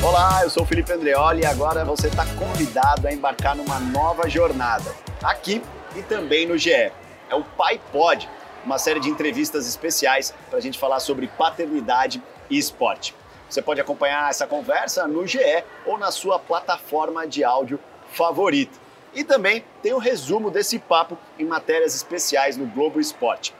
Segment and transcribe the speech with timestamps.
[0.00, 4.28] Olá, eu sou o Felipe Andreoli e agora você está convidado a embarcar numa nova
[4.28, 5.60] jornada, aqui
[5.96, 6.70] e também no GE.
[6.70, 8.28] É o Pai Pod,
[8.64, 13.12] uma série de entrevistas especiais para a gente falar sobre paternidade e esporte.
[13.50, 17.80] Você pode acompanhar essa conversa no GE ou na sua plataforma de áudio
[18.12, 18.78] favorita.
[19.12, 23.52] E também tem o um resumo desse papo em matérias especiais no Globo Esporte.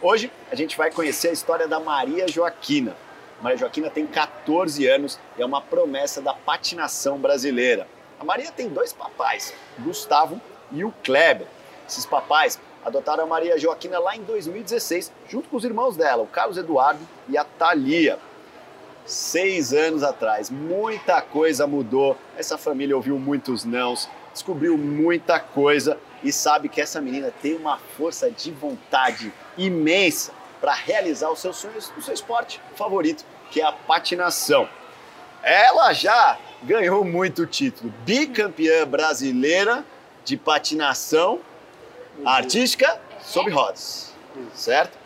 [0.00, 2.96] Hoje a gente vai conhecer a história da Maria Joaquina.
[3.40, 7.88] Maria Joaquina tem 14 anos e é uma promessa da patinação brasileira.
[8.18, 10.38] A Maria tem dois papais, Gustavo
[10.70, 11.46] e o Kleber.
[11.88, 16.26] Esses papais adotaram a Maria Joaquina lá em 2016, junto com os irmãos dela, o
[16.26, 18.18] Carlos Eduardo e a Thalia.
[19.06, 22.18] Seis anos atrás, muita coisa mudou.
[22.36, 27.78] Essa família ouviu muitos nãos, descobriu muita coisa e sabe que essa menina tem uma
[27.78, 33.64] força de vontade imensa para realizar os seus sonhos no seu esporte favorito, que é
[33.64, 34.68] a patinação.
[35.42, 39.84] Ela já ganhou muito título, bicampeã brasileira
[40.24, 41.40] de patinação
[42.24, 44.12] artística sobre rodas,
[44.54, 44.98] certo?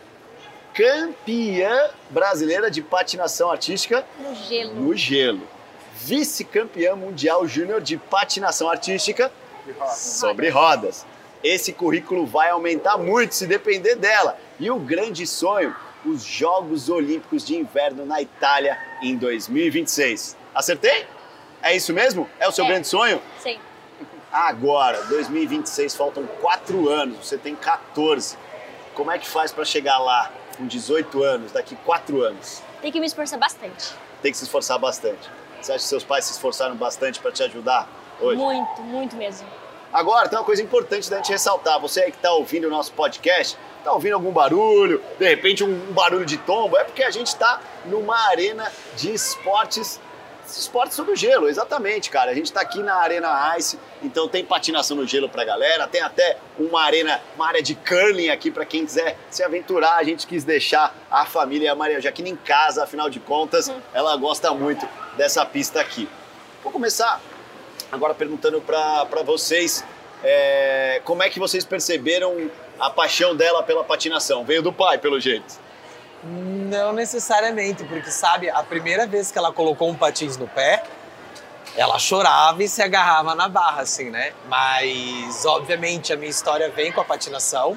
[0.74, 4.74] Campeã brasileira de patinação artística no gelo.
[4.74, 5.48] No gelo.
[5.94, 9.30] Vice-campeã mundial júnior de patinação artística
[9.94, 11.06] sobre rodas.
[11.44, 14.38] Esse currículo vai aumentar muito se depender dela.
[14.58, 20.36] E o grande sonho, os Jogos Olímpicos de Inverno na Itália em 2026.
[20.54, 21.06] Acertei?
[21.62, 22.28] É isso mesmo?
[22.40, 22.68] É o seu É.
[22.68, 23.20] grande sonho?
[23.40, 23.58] Sim.
[24.32, 28.36] Agora, 2026, faltam quatro anos, você tem 14.
[28.94, 32.62] Como é que faz para chegar lá com 18 anos, daqui quatro anos?
[32.80, 33.94] Tem que me esforçar bastante.
[34.22, 35.30] Tem que se esforçar bastante.
[35.60, 37.86] Você acha que seus pais se esforçaram bastante para te ajudar
[38.20, 38.36] hoje?
[38.40, 39.46] Muito, muito mesmo.
[39.94, 41.78] Agora, tem uma coisa importante da gente ressaltar.
[41.78, 45.92] Você aí que está ouvindo o nosso podcast, está ouvindo algum barulho, de repente um
[45.92, 50.00] barulho de tombo, é porque a gente está numa arena de esportes,
[50.48, 52.32] esportes sobre o gelo, exatamente, cara.
[52.32, 56.00] A gente está aqui na Arena Ice, então tem patinação no gelo pra galera, tem
[56.00, 59.94] até uma arena, uma área de curling aqui para quem quiser se aventurar.
[59.94, 63.70] A gente quis deixar a família e a Maria Joaquina em casa, afinal de contas,
[63.92, 66.08] ela gosta muito dessa pista aqui.
[66.64, 67.20] Vou começar
[67.90, 69.84] agora perguntando para vocês
[70.22, 72.50] é, como é que vocês perceberam
[72.80, 74.44] a paixão dela pela patinação?
[74.44, 75.62] Veio do pai, pelo jeito.
[76.24, 80.82] Não necessariamente, porque sabe, a primeira vez que ela colocou um patins no pé,
[81.76, 84.32] ela chorava e se agarrava na barra, assim, né?
[84.48, 87.76] Mas, obviamente, a minha história vem com a patinação.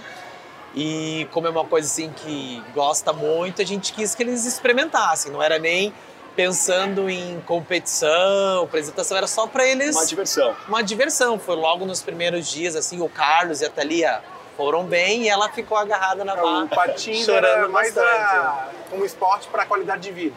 [0.74, 5.31] E como é uma coisa assim que gosta muito, a gente quis que eles experimentassem.
[5.31, 5.94] Não era nem
[6.37, 10.55] pensando em competição, apresentação, era só para eles Uma diversão.
[10.67, 11.39] uma diversão.
[11.39, 14.21] Foi logo nos primeiros dias, assim, o Carlos e a Thalia
[14.55, 18.35] foram bem e ela ficou agarrada na barra, O patins chorando era mais bastante.
[18.35, 20.35] a, um esporte para qualidade de vida.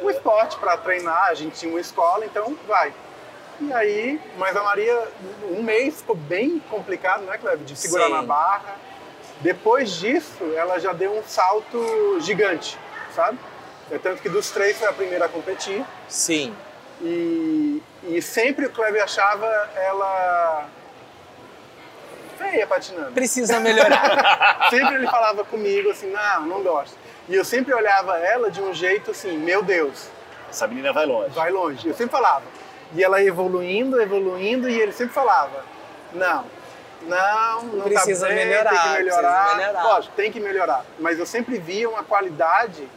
[0.00, 2.92] Um esporte para treinar, a gente tinha uma escola, então vai.
[3.60, 5.08] E aí, mas a Maria,
[5.50, 7.64] um mês ficou bem complicado, né, Cleber?
[7.64, 8.12] De segurar Sim.
[8.12, 8.76] na barra.
[9.40, 12.78] Depois disso, ela já deu um salto gigante,
[13.14, 13.38] sabe?
[13.92, 15.84] É tanto que dos três foi a primeira a competir.
[16.08, 16.54] Sim.
[17.00, 20.66] E, e sempre o Kleber achava ela
[22.38, 23.12] feia patinando.
[23.12, 24.66] Precisa melhorar.
[24.70, 26.96] Sempre ele falava comigo assim, não, não gosto.
[27.28, 30.08] E eu sempre olhava ela de um jeito assim, meu Deus,
[30.50, 31.30] Essa menina vai longe.
[31.30, 31.86] vai longe.
[31.86, 32.44] Eu sempre falava.
[32.94, 35.64] E ela evoluindo, evoluindo, e ele sempre falava,
[36.12, 36.44] não,
[37.02, 39.40] não, não Precisa tá bem, melhorar, tem que melhorar.
[39.40, 39.82] precisa melhorar.
[39.84, 40.84] Lógico, tem que melhorar.
[40.98, 42.88] Mas eu sempre via uma qualidade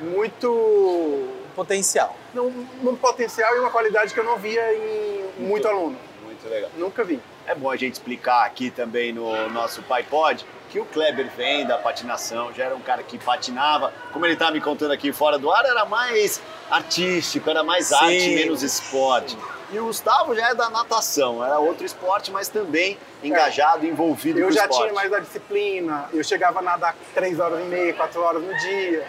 [0.00, 1.28] muito...
[1.54, 2.14] Potencial.
[2.36, 5.98] Um, um potencial e uma qualidade que eu não via em muito aluno.
[6.22, 6.70] Muito legal.
[6.76, 7.20] Nunca vi.
[7.46, 11.66] É bom a gente explicar aqui também no nosso Pai Pod que o Kleber vem
[11.66, 13.92] da patinação, já era um cara que patinava.
[14.12, 16.40] Como ele estava me contando aqui fora do ar, era mais
[16.70, 17.94] artístico, era mais Sim.
[17.94, 19.36] arte, menos esporte.
[19.70, 24.46] E o Gustavo já é da natação, era outro esporte, mas também engajado, envolvido Eu
[24.46, 24.82] com o já esporte.
[24.82, 28.56] tinha mais a disciplina, eu chegava a nadar três horas e meia, quatro horas no
[28.58, 29.06] dia.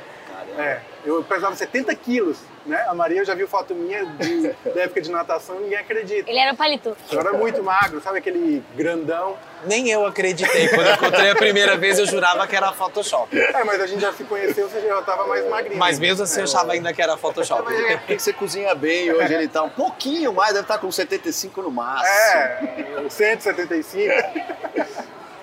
[0.57, 2.86] É, eu pesava 70 quilos, né?
[2.88, 6.30] A Maria já viu foto minha de, da época de natação, ninguém acredita.
[6.30, 6.95] Ele era palito.
[7.12, 9.38] Eu era muito magro, sabe aquele grandão?
[9.65, 10.69] Nem eu acreditei.
[10.69, 13.38] Quando eu encontrei a primeira vez, eu jurava que era Photoshop.
[13.38, 15.77] É, mas a gente já se conheceu, você já tava mais magrinho.
[15.77, 17.74] Mas mesmo assim, eu achava ainda que era Photoshop.
[17.74, 21.62] É porque você cozinha bem, hoje ele tá um pouquinho mais, deve estar com 75
[21.62, 22.07] no máximo.
[22.07, 24.13] É, 175.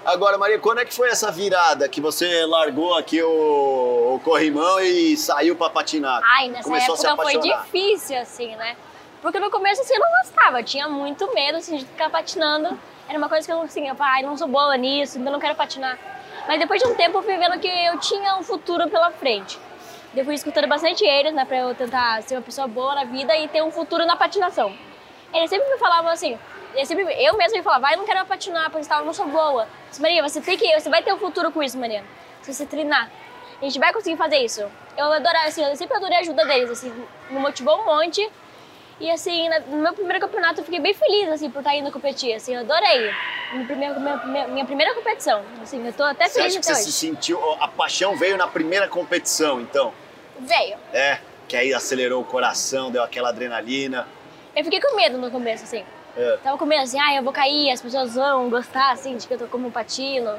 [0.06, 4.78] Agora, Maria, quando é que foi essa virada que você largou aqui o, o corrimão
[4.78, 6.22] e saiu pra patinar?
[6.22, 8.76] Ai, nessa Começou época foi difícil, assim, né?
[9.20, 10.60] Porque no começo, assim, eu não gostava.
[10.60, 12.78] Eu tinha muito medo, assim, de ficar patinando.
[13.08, 15.40] Era uma coisa que eu, assim, eu falava, ai, não sou boa nisso, então não
[15.40, 15.98] quero patinar.
[16.46, 19.58] Mas depois de um tempo, eu fui vendo que eu tinha um futuro pela frente.
[20.14, 23.36] Eu fui escutando bastante eles, né, pra eu tentar ser uma pessoa boa na vida
[23.36, 24.72] e ter um futuro na patinação.
[25.34, 26.38] Eles sempre me falavam assim,
[26.76, 29.26] eles sempre, eu mesma me falava, vai, eu não quero patinar, porque eu não sou
[29.26, 29.62] boa.
[29.64, 32.04] Eu disse, Maria, você tem que, você vai ter um futuro com isso, Maria.
[32.42, 33.10] Se você treinar,
[33.60, 34.60] a gente vai conseguir fazer isso.
[34.96, 36.92] Eu adorava, assim, eu sempre adorei a ajuda deles, assim,
[37.30, 38.30] me motivou um monte.
[38.98, 42.32] E assim, no meu primeiro campeonato eu fiquei bem feliz, assim, por estar indo competir,
[42.32, 43.12] assim, eu adorei.
[43.52, 46.74] Minha primeira, minha, minha- primeira competição, assim, eu tô até Você feliz acha que você
[46.76, 46.92] se hoje.
[46.92, 47.38] sentiu.
[47.60, 49.92] A paixão veio na primeira competição, então?
[50.38, 50.78] Veio.
[50.94, 54.08] É, que aí acelerou o coração, deu aquela adrenalina.
[54.54, 55.84] Eu fiquei com medo no começo, assim.
[56.16, 56.36] É.
[56.42, 59.34] Tava com medo, assim, ah, eu vou cair, as pessoas vão gostar, assim, de que
[59.34, 60.34] eu tô como um patino.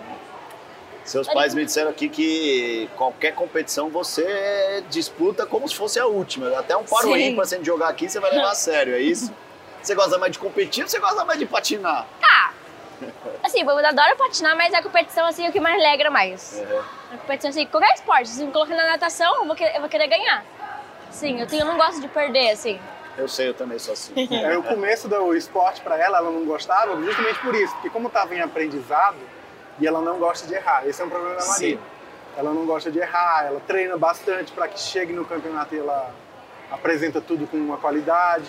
[1.03, 5.99] Seus Mas pais eu- me disseram aqui que qualquer competição você disputa como se fosse
[5.99, 6.57] a última.
[6.59, 9.33] Até um paro ímpar sem jogar aqui você vai levar a sério, é isso?
[9.81, 12.05] Você gosta mais de competir ou você gosta mais de patinar?
[12.19, 12.53] Tá.
[13.43, 16.59] Assim, eu adoro patinar, mas a competição, assim, é o que mais alegra mais.
[16.59, 16.81] É.
[17.13, 19.89] A competição, assim, qualquer esporte, se me colocar na natação, eu vou, querer, eu vou
[19.89, 20.43] querer ganhar.
[21.11, 22.79] Sim, eu, tenho, eu não gosto de perder, assim.
[23.17, 24.13] Eu sei, eu também sou assim.
[24.31, 28.07] Aí o começo do esporte para ela, ela não gostava justamente por isso, porque como
[28.07, 29.17] estava em aprendizado
[29.79, 31.77] e ela não gosta de errar, esse é um problema da Maria.
[31.77, 31.79] Sim.
[32.37, 36.13] Ela não gosta de errar, ela treina bastante para que chegue no campeonato e ela
[36.71, 38.45] apresenta tudo com uma qualidade.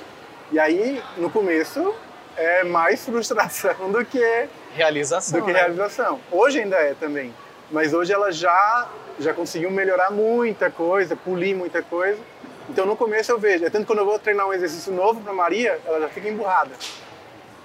[0.53, 1.95] E aí, no começo,
[2.37, 5.41] é mais frustração do que Realização.
[5.41, 5.61] do que né?
[5.61, 6.21] realização.
[6.31, 7.35] Hoje ainda é também,
[7.71, 8.89] mas hoje ela já
[9.19, 12.21] já conseguiu melhorar muita coisa, polir muita coisa.
[12.69, 15.21] Então no começo eu vejo, é tanto que quando eu vou treinar um exercício novo
[15.21, 16.71] para Maria, ela já fica emburrada.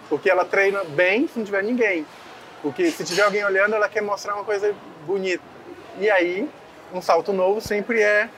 [0.09, 2.05] Porque ela treina bem se não tiver ninguém.
[2.61, 4.73] Porque se tiver alguém olhando, ela quer mostrar uma coisa
[5.05, 5.43] bonita.
[5.99, 6.49] E aí,
[6.93, 8.29] um salto novo sempre é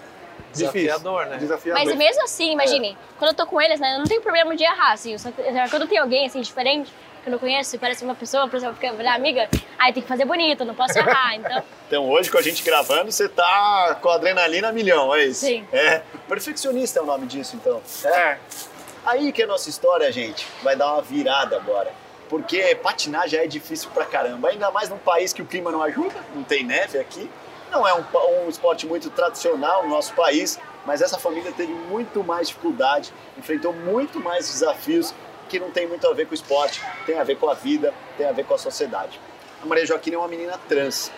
[0.52, 0.82] difícil.
[0.82, 1.38] Desafiador, né?
[1.38, 1.86] Desafiador.
[1.86, 4.64] Mas mesmo assim, imagine, quando eu tô com eles, né, eu não tenho problema de
[4.64, 5.18] errar, assim.
[5.18, 5.30] Só
[5.70, 6.92] quando tem alguém, assim, diferente,
[7.26, 10.08] que eu não conheço, parece uma pessoa, por exemplo, fica virar amiga, aí tem que
[10.08, 11.64] fazer bonito, não posso errar, então...
[11.88, 15.46] Então hoje com a gente gravando, você tá com a adrenalina a milhão, é isso?
[15.46, 15.68] Sim.
[15.74, 16.02] É.
[16.28, 17.82] Perfeccionista é o nome disso, então.
[18.06, 18.38] É,
[19.06, 21.94] Aí que a nossa história, gente, vai dar uma virada agora.
[22.28, 25.84] Porque patinar já é difícil pra caramba, ainda mais num país que o clima não
[25.84, 27.30] ajuda, não tem neve aqui.
[27.70, 28.04] Não é um,
[28.46, 33.74] um esporte muito tradicional no nosso país, mas essa família teve muito mais dificuldade, enfrentou
[33.74, 35.14] muito mais desafios
[35.50, 37.94] que não tem muito a ver com o esporte, tem a ver com a vida,
[38.18, 39.20] tem a ver com a sociedade.
[39.62, 41.12] A Maria Joaquina é uma menina trans,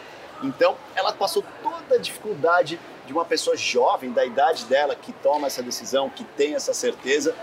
[0.44, 5.48] então ela passou toda a dificuldade de uma pessoa jovem, da idade dela, que toma
[5.48, 7.34] essa decisão, que tem essa certeza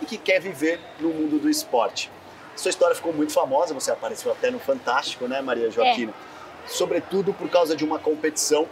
[0.00, 2.10] e que quer viver no mundo do esporte.
[2.54, 6.12] Sua história ficou muito famosa, você apareceu até no Fantástico, né, Maria Joaquina?
[6.66, 8.66] Sobretudo por causa de uma competição.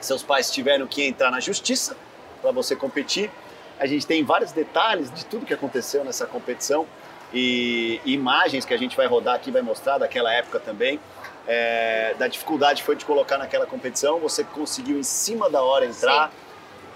[0.00, 1.96] Seus pais tiveram que entrar na justiça
[2.40, 3.30] para você competir.
[3.78, 6.86] A gente tem vários detalhes de tudo que aconteceu nessa competição
[7.32, 10.98] e imagens que a gente vai rodar aqui vai mostrar daquela época também.
[11.46, 16.32] É, da dificuldade foi de colocar naquela competição, você conseguiu em cima da hora entrar.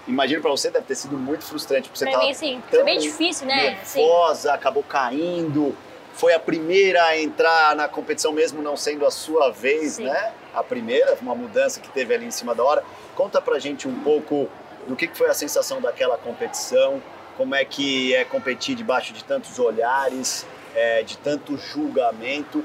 [0.07, 2.97] Imagino para você deve ter sido muito frustrante, porque você Pra mim, sim, foi bem
[2.97, 3.77] difícil, né?
[3.83, 3.99] Sim.
[3.99, 5.75] nervosa, acabou caindo.
[6.13, 10.05] Foi a primeira a entrar na competição mesmo não sendo a sua vez, Sim.
[10.05, 10.33] né?
[10.53, 12.83] A primeira, uma mudança que teve ali em cima da hora.
[13.15, 14.49] Conta pra gente um pouco
[14.87, 17.01] do que foi a sensação daquela competição,
[17.37, 20.45] como é que é competir debaixo de tantos olhares,
[20.75, 22.63] é, de tanto julgamento,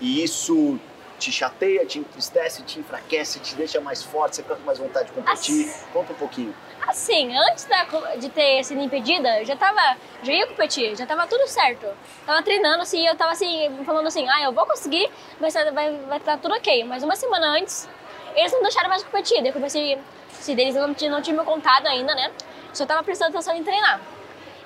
[0.00, 0.78] e isso
[1.18, 5.06] te chateia, te entristece, te enfraquece, te deixa mais forte, você fica com mais vontade
[5.06, 5.66] de competir.
[5.68, 6.54] Assim- Conta um pouquinho.
[6.86, 7.84] Assim, antes da
[8.16, 11.86] de ter sido impedida, eu já tava, já ia competir, já tava tudo certo.
[12.24, 15.96] Tava treinando, assim, eu tava assim, falando assim, ah, eu vou conseguir, vai estar vai,
[16.06, 16.84] vai tá tudo ok.
[16.84, 17.88] Mas uma semana antes,
[18.36, 19.38] eles não deixaram mais competir.
[19.38, 19.98] Daí eu comecei,
[20.40, 22.30] se eles não, tinham- não tinham me contado ainda, né?
[22.72, 24.00] Só tava prestando atenção em treinar.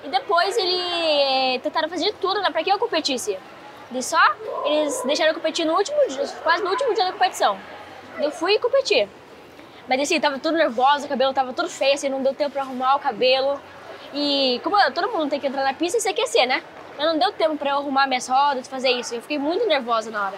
[0.03, 3.37] E depois eles tentaram fazer de tudo, né, pra que eu competisse.
[3.91, 4.19] De só,
[4.65, 7.57] eles deixaram eu competir no último dia, quase no último dia da competição.
[8.19, 9.07] Eu fui competir.
[9.87, 12.61] Mas assim, tava tudo nervosa, o cabelo tava tudo feio, assim, não deu tempo pra
[12.61, 13.59] arrumar o cabelo.
[14.13, 16.63] E como todo mundo tem que entrar na pista e se aquecer, né?
[16.97, 19.15] Mas não deu tempo pra eu arrumar minhas rodas, fazer isso.
[19.15, 20.37] Eu fiquei muito nervosa na hora.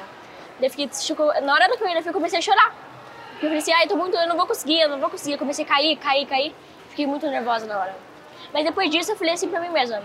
[0.61, 0.89] Eu fiquei,
[1.41, 2.73] na hora da corrida eu comecei a chorar.
[3.43, 5.33] Porque eu falei assim, ai, tô muito, eu não vou conseguir, eu não vou conseguir.
[5.33, 6.55] Eu comecei a cair, cair, cair.
[6.87, 7.93] Fiquei muito nervosa na hora.
[8.53, 10.01] Mas depois disso eu falei assim pra mim mesma,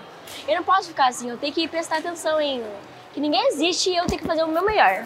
[0.48, 2.64] eu não posso ficar assim, eu tenho que prestar atenção em
[3.12, 5.04] que ninguém existe e eu tenho que fazer o meu melhor.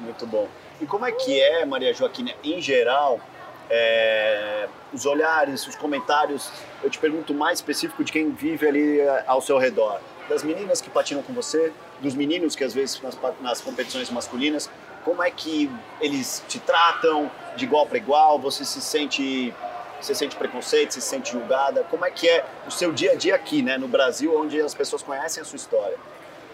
[0.00, 0.46] Muito bom.
[0.80, 3.18] E como é que é, Maria Joaquina, em geral,
[3.70, 6.50] é, os olhares, os comentários,
[6.82, 10.00] eu te pergunto mais específico de quem vive ali é, ao seu redor.
[10.28, 14.68] Das meninas que patinam com você, dos meninos que às vezes nas, nas competições masculinas,
[15.04, 18.38] como é que eles te tratam de igual para igual?
[18.38, 19.54] Você se sente,
[20.00, 21.84] você sente preconceito, se sente julgada?
[21.90, 24.74] Como é que é o seu dia a dia aqui, né, no Brasil, onde as
[24.74, 25.96] pessoas conhecem a sua história?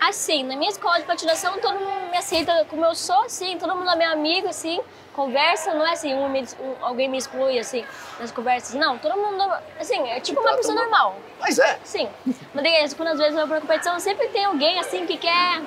[0.00, 3.74] Assim, na minha escola de patinação, todo mundo me aceita como eu sou, assim, todo
[3.74, 4.80] mundo é meu amigo, assim,
[5.14, 7.84] conversa, não é assim, um um- alguém me exclui, assim,
[8.18, 8.74] nas conversas.
[8.74, 9.42] Não, todo mundo,
[9.78, 11.16] assim, é tipo uma Trata pessoa normal.
[11.40, 12.08] Mas é, Sim.
[12.52, 15.62] Mas quando às vezes eu vou pra competição, sempre tem alguém, assim, que quer...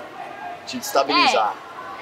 [0.68, 1.56] te destabilizar.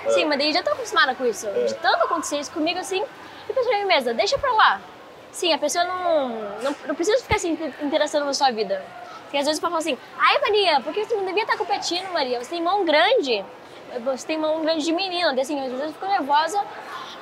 [0.09, 1.47] Sim, mas daí já tô acostumada com isso.
[1.47, 2.99] De tanto acontecer isso comigo, assim,
[3.47, 4.81] eu penso pra mim mesma, deixa pra lá.
[5.31, 6.29] Sim, a pessoa não,
[6.61, 8.81] não, não precisa ficar inter- interessando na sua vida.
[9.23, 12.41] Porque às vezes fala assim, ai Maria, por que você não devia estar competindo, Maria?
[12.41, 13.43] Você tem mão grande.
[14.03, 15.39] Você tem mão grande de menina.
[15.41, 16.61] Assim, às vezes eu fico nervosa,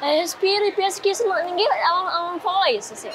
[0.01, 3.09] eu respiro e penso que isso ninguém, ela, ela não falou isso, assim.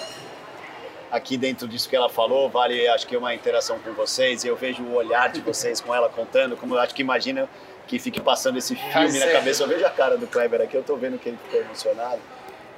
[1.11, 4.45] aqui dentro disso que ela falou, vale acho que uma interação com vocês.
[4.45, 7.49] Eu vejo o olhar de vocês com ela contando, como eu acho que imagina
[7.89, 9.33] que fique passando esse filme na sei.
[9.33, 9.63] cabeça.
[9.65, 12.21] Eu vejo a cara do Kleber aqui, eu tô vendo que ele ficou emocionado.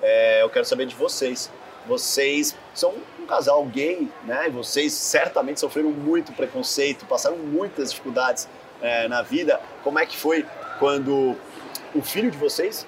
[0.00, 1.50] É, eu quero saber de vocês.
[1.86, 4.46] Vocês são um casal gay, né?
[4.46, 8.48] E vocês certamente sofreram muito preconceito, passaram muitas dificuldades
[8.80, 9.60] é, na vida.
[9.82, 10.46] Como é que foi
[10.78, 11.36] quando
[11.94, 12.86] o filho de vocês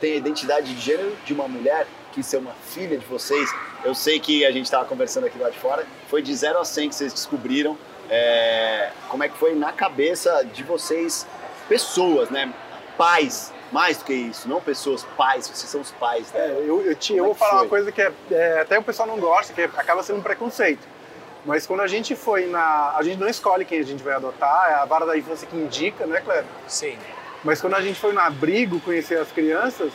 [0.00, 3.48] tem a identidade de gênero de uma mulher que ser uma filha de vocês?
[3.84, 6.64] Eu sei que a gente estava conversando aqui lá de fora, foi de 0 a
[6.64, 7.78] 100 que vocês descobriram.
[8.10, 11.26] É, como é que foi na cabeça de vocês,
[11.72, 12.52] pessoas, né?
[12.98, 16.60] Pais, mais do que isso, não pessoas, pais, vocês são os pais É, dela.
[16.60, 17.60] eu, eu, te- eu é vou falar foi?
[17.62, 20.86] uma coisa que é, é, até o pessoal não gosta, que acaba sendo um preconceito.
[21.46, 22.94] Mas quando a gente foi na.
[22.96, 25.56] A gente não escolhe quem a gente vai adotar, é a vara da infância que
[25.56, 26.44] indica, né, Cleber?
[26.68, 26.96] Sim.
[27.42, 29.90] Mas quando a gente foi no abrigo conhecer as crianças,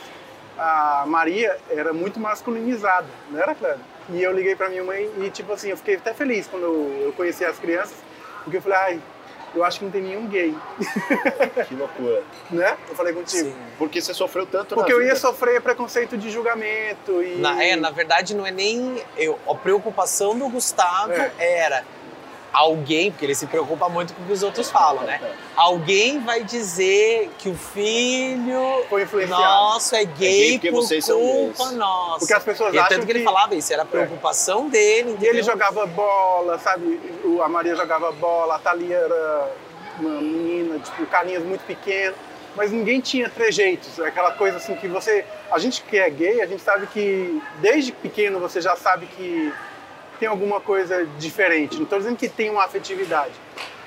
[0.58, 3.78] a Maria era muito masculinizada, não era, Cleber?
[4.10, 7.02] E eu liguei pra minha mãe e, tipo assim, eu fiquei até feliz quando eu,
[7.06, 7.96] eu conheci as crianças,
[8.42, 9.00] porque eu falei, ai,
[9.54, 10.54] eu acho que não tem nenhum gay,
[11.68, 12.22] Que loucura.
[12.50, 12.76] né?
[12.88, 13.48] Eu falei contigo.
[13.50, 13.56] Sim.
[13.78, 15.20] Porque você sofreu tanto Porque na eu ia vida.
[15.20, 17.36] sofrer preconceito de julgamento e...
[17.36, 19.02] Na, é, na verdade, não é nem.
[19.16, 21.32] Eu, a preocupação do Gustavo É.
[21.38, 21.84] era
[22.52, 25.20] alguém, porque ele se preocupa muito com o que os outros falam, né?
[25.54, 29.42] Alguém vai dizer que o filho Foi influenciado.
[29.42, 32.18] nosso é gay, gay porque por vocês são culpa nossa.
[32.20, 34.68] Porque as pessoas e é acham tanto que ele que- falava isso, era a preocupação
[34.68, 35.34] dele, E entendeu?
[35.34, 37.00] ele jogava bola, sabe?
[37.42, 39.52] A Maria jogava bola, a Thalia era
[40.00, 42.14] uma menina, tipo, Carlinhos muito pequeno.
[42.56, 45.24] Mas ninguém tinha trejeitos, é aquela coisa assim que você...
[45.50, 49.52] A gente que é gay, a gente sabe que desde pequeno você já sabe que
[50.18, 51.76] tem alguma coisa diferente.
[51.76, 53.32] Não estou dizendo que tem uma afetividade,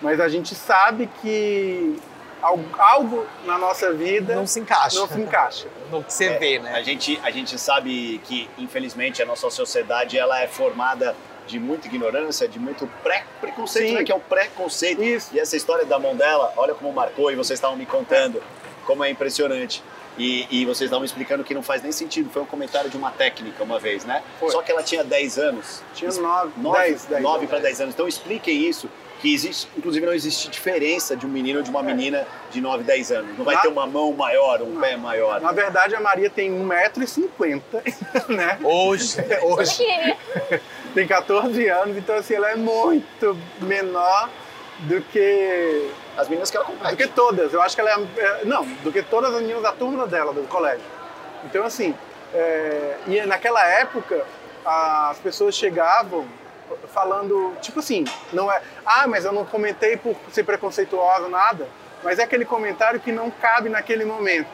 [0.01, 1.97] mas a gente sabe que
[2.41, 5.00] al- algo na nossa vida Não se encaixa.
[5.00, 5.67] não se encaixa.
[5.91, 6.73] No que você vê, né?
[6.73, 11.15] A gente, a gente sabe que, infelizmente, a nossa sociedade ela é formada
[11.47, 13.95] de muita ignorância, de muito pré preconceito, Sim.
[13.95, 14.03] né?
[14.03, 15.03] Que é o preconceito.
[15.03, 15.31] Isso.
[15.33, 18.41] E essa história da mão dela, olha como marcou e vocês estavam me contando,
[18.85, 19.83] como é impressionante.
[20.22, 22.30] E, e vocês estavam me explicando que não faz nem sentido.
[22.30, 24.22] Foi um comentário de uma técnica uma vez, né?
[24.40, 24.51] Foi.
[24.51, 25.82] Só que ela tinha 10 anos.
[25.96, 27.50] Tinha nove, 9, dez, dez 9 anos.
[27.50, 27.94] para 10 anos.
[27.96, 28.90] Então expliquem isso,
[29.22, 32.84] que existe, inclusive não existe diferença de um menino ou de uma menina de 9,
[32.84, 33.38] 10 anos.
[33.38, 33.58] Não vai É.
[33.58, 35.40] Na- ter uma mão maior, um pé maior.
[35.42, 37.62] Na verdade, a Maria tem 1,50m,
[38.30, 38.58] né?
[38.63, 39.16] Hoje.
[39.44, 39.84] Hoje.
[40.94, 44.30] Tem 14 anos, então assim, ela é muito menor
[44.82, 47.08] do que, As meninas que ela do que compete.
[47.10, 47.53] todas.
[47.53, 50.34] Eu acho que ela é, é- Não, do que todas as meninas da turma dela,
[50.34, 50.86] do colégio.
[51.46, 51.96] Então, assim,
[52.34, 54.25] é, e naquela época,
[54.65, 56.25] as pessoas chegavam
[56.94, 58.62] falando, tipo assim, não é.
[58.86, 61.68] Ah, mas eu não comentei por ser preconceituosa, nada.
[62.03, 64.50] Mas é aquele comentário que não cabe naquele momento.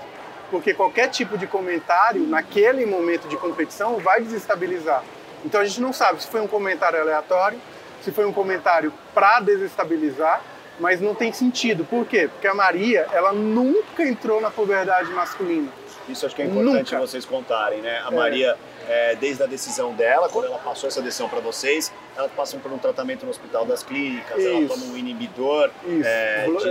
[0.49, 5.03] Porque qualquer tipo de comentário, naquele momento de competição, vai desestabilizar.
[5.45, 7.59] Então a gente não sabe se foi um comentário aleatório,
[8.01, 10.41] se foi um comentário para desestabilizar,
[10.79, 11.83] mas não tem sentido.
[11.85, 12.27] Por quê?
[12.31, 15.69] Porque a Maria, ela nunca entrou na puberdade masculina.
[16.09, 17.05] Isso acho que é importante Nunca.
[17.05, 18.01] vocês contarem, né?
[18.05, 18.15] A É.
[18.15, 18.57] Maria,
[18.87, 22.71] é, desde a decisão dela, quando ela passou essa decisão para vocês, ela passou por
[22.71, 24.69] um tratamento no Hospital das Clínicas, ela Isso.
[24.73, 26.07] toma um inibidor, Isso.
[26.07, 26.69] É, Blo- de-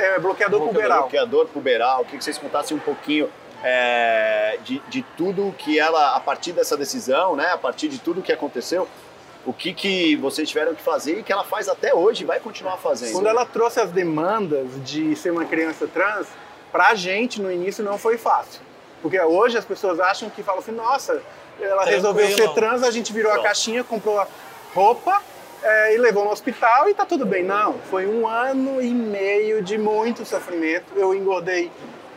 [0.00, 1.00] é, é bloqueador puberal.
[1.00, 2.04] bloqueador puberal.
[2.04, 3.28] Queria que vocês contassem um pouquinho
[3.62, 7.48] é, de, de tudo que ela, a partir dessa decisão, né?
[7.52, 8.88] A partir de tudo que aconteceu,
[9.44, 12.38] o que, que vocês tiveram que fazer e que ela faz até hoje e vai
[12.38, 13.12] continuar fazendo.
[13.12, 16.28] Quando ela trouxe as demandas de ser uma criança trans,
[16.70, 18.60] pra gente no início não foi fácil.
[19.00, 21.20] Porque hoje as pessoas acham que falam assim, nossa,
[21.60, 21.96] ela Tranquilo.
[21.96, 24.28] resolveu ser trans, a gente virou a caixinha, comprou a
[24.74, 25.20] roupa
[25.62, 27.42] é, e levou no hospital e tá tudo bem.
[27.42, 30.86] Não, foi um ano e meio de muito sofrimento.
[30.96, 31.70] Eu engordei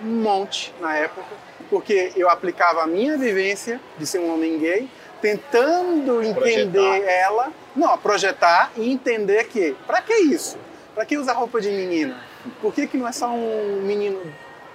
[0.03, 1.25] um monte na época,
[1.69, 4.89] porque eu aplicava a minha vivência de ser um homem gay,
[5.21, 7.11] tentando entender Projetar.
[7.11, 10.57] ela, não, projetar e entender que, pra que isso?
[10.93, 12.21] Pra que usar roupa de menina?
[12.61, 14.21] Por que, que não é só um menino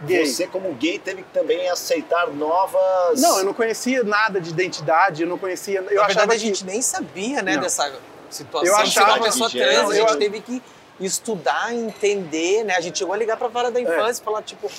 [0.03, 0.27] gay?
[0.27, 3.21] Você, como gay, teve que também aceitar novas.
[3.21, 5.79] Não, eu não conhecia nada de identidade, eu não conhecia.
[5.79, 7.63] Eu Na achava verdade, a que- gente nem sabia, né, Não.
[7.63, 7.93] dessa
[8.29, 8.69] situação.
[8.69, 10.63] Eu ser achava uma pessoa que trans, a gente eu- teve que
[11.01, 12.75] estudar, entender, né?
[12.77, 14.71] A gente chegou a ligar pra vara da infância e falar, tipo,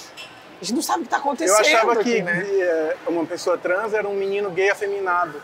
[0.62, 1.20] a gente não sabe o que tá É.
[1.20, 2.96] Eu acontecendo achava aqui, que né?
[3.08, 5.42] uma pessoa trans era um menino gay afeminado,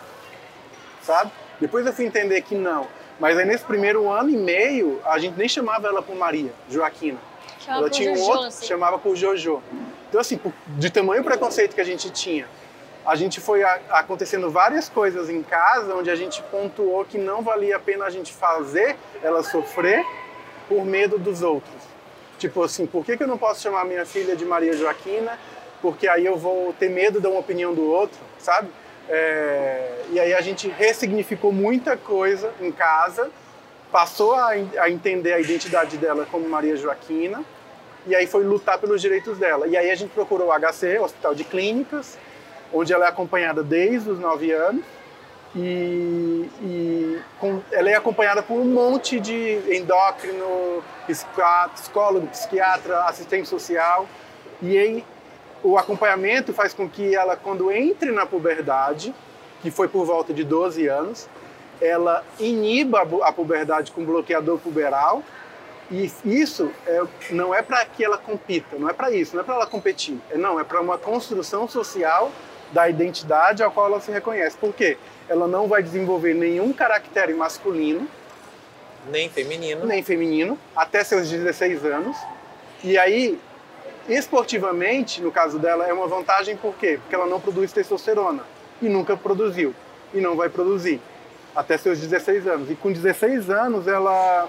[1.01, 1.31] sabe?
[1.59, 2.87] Depois eu fui entender que não.
[3.19, 7.17] Mas aí nesse primeiro ano e meio, a gente nem chamava ela por Maria, Joaquina.
[7.59, 8.67] Chama ela tinha um Jojo, outro, assim.
[8.67, 9.63] chamava por Jojo.
[10.07, 12.47] Então assim, de tamanho preconceito que a gente tinha,
[13.03, 17.77] a gente foi acontecendo várias coisas em casa onde a gente pontuou que não valia
[17.77, 20.05] a pena a gente fazer ela sofrer
[20.69, 21.96] por medo dos outros.
[22.37, 25.37] Tipo assim, por que, que eu não posso chamar minha filha de Maria Joaquina?
[25.81, 28.69] Porque aí eu vou ter medo da uma opinião do outro, sabe?
[29.09, 33.31] É, e aí a gente ressignificou muita coisa em casa,
[33.91, 37.43] passou a, a entender a identidade dela como Maria Joaquina,
[38.05, 39.67] e aí foi lutar pelos direitos dela.
[39.67, 42.17] E aí a gente procurou o HC, Hospital de Clínicas,
[42.73, 44.83] onde ela é acompanhada desde os 9 anos,
[45.55, 50.83] e, e com- ela é acompanhada por um monte de endócrino,
[51.73, 54.07] psicólogo, psiquiatra, assistente social.
[54.61, 55.05] E aí
[55.63, 59.13] o acompanhamento faz com que ela, quando entre na puberdade,
[59.61, 61.27] que foi por volta de 12 anos,
[61.81, 65.23] ela iniba a puberdade com bloqueador puberal.
[65.89, 67.01] E isso é-
[67.31, 70.19] não é para que ela compita, não é para isso, não é para ela competir.
[70.29, 72.29] É, não, é para uma construção social
[72.73, 74.57] da identidade ao qual ela se reconhece.
[74.57, 74.97] Por quê?
[75.29, 78.07] Ela não vai desenvolver nenhum caractere masculino,
[79.11, 79.85] Nem feminino.
[79.85, 82.17] nem feminino, até seus 16 anos.
[82.83, 83.39] E aí,
[84.07, 86.97] esportivamente, no caso dela, é uma vantagem por quê?
[87.01, 88.43] Porque ela não produz testosterona.
[88.81, 89.73] E nunca produziu.
[90.13, 91.01] E não vai produzir.
[91.55, 92.71] Até seus 16 anos.
[92.71, 94.47] E com 16 anos, ela,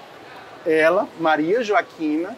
[0.67, 2.37] ela Maria Joaquina,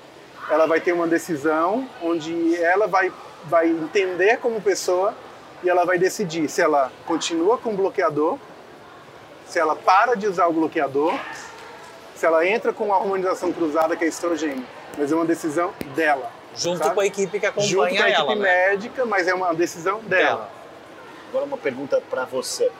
[0.48, 3.12] ela vai ter uma decisão onde ela vai,
[3.44, 5.14] vai entender como pessoa
[5.62, 8.38] e ela vai decidir se ela continua com o bloqueador,
[9.46, 11.18] se ela para de usar o bloqueador,
[12.14, 14.64] se ela entra com a hormonização cruzada, que é estrogênio.
[14.96, 16.30] Mas é uma decisão dela.
[16.54, 16.94] Junto sabe?
[16.94, 18.68] com a equipe que acompanha Junto com a ela, equipe né?
[18.68, 20.50] médica, mas é uma decisão dela.
[21.28, 22.70] Agora uma pergunta pra você.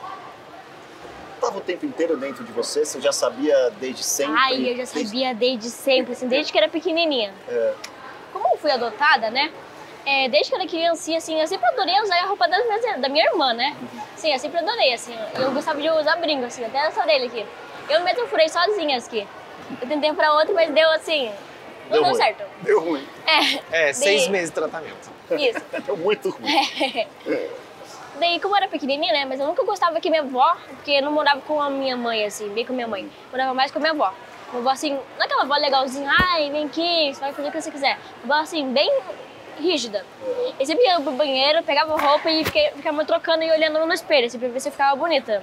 [1.41, 2.85] Tava o tempo inteiro dentro de você?
[2.85, 4.35] Você já sabia desde sempre?
[4.37, 7.33] Ai, eu já sabia desde sempre, assim, desde que era pequenininha.
[7.49, 7.75] É.
[8.33, 9.51] Como eu fui adotada, né?
[10.07, 13.01] É, desde que eu era criancinha, assim, eu sempre adorei usar a roupa das minhas-
[13.01, 13.77] da minha irmã, né?
[14.17, 15.17] Sim, eu sempre adorei, assim.
[15.35, 17.45] Eu gostava de usar brinco, assim, até essa orelha aqui.
[17.89, 19.27] Eu mesmo furei sozinha aqui.
[19.81, 21.27] Eu tentei pra outra, mas deu assim.
[21.89, 22.43] Não Deu deu, certo.
[22.63, 23.07] Deu ruim.
[23.73, 25.11] É, É, seis De- meses de tratamento.
[25.33, 25.61] isso.
[25.87, 27.07] Deu muito ruim.
[28.19, 29.25] Daí, como eu era pequenininha, né?
[29.25, 32.25] Mas eu nunca gostava que minha avó, porque eu não morava com a minha mãe,
[32.25, 33.11] assim, bem com a minha mãe.
[33.31, 34.13] Morava mais com a minha avó.
[34.51, 37.53] Minha avó, assim, não é aquela avó legalzinha, ai, vem aqui, você vai fazer o
[37.53, 37.99] que você quiser.
[38.23, 38.93] Minha avó, assim, bem
[39.61, 40.05] rígida.
[40.59, 44.27] Eu sempre ia pro banheiro, pegava roupa e fiquei, ficava trocando e olhando no espelho,
[44.27, 45.43] assim, pra ver se eu ficava bonita.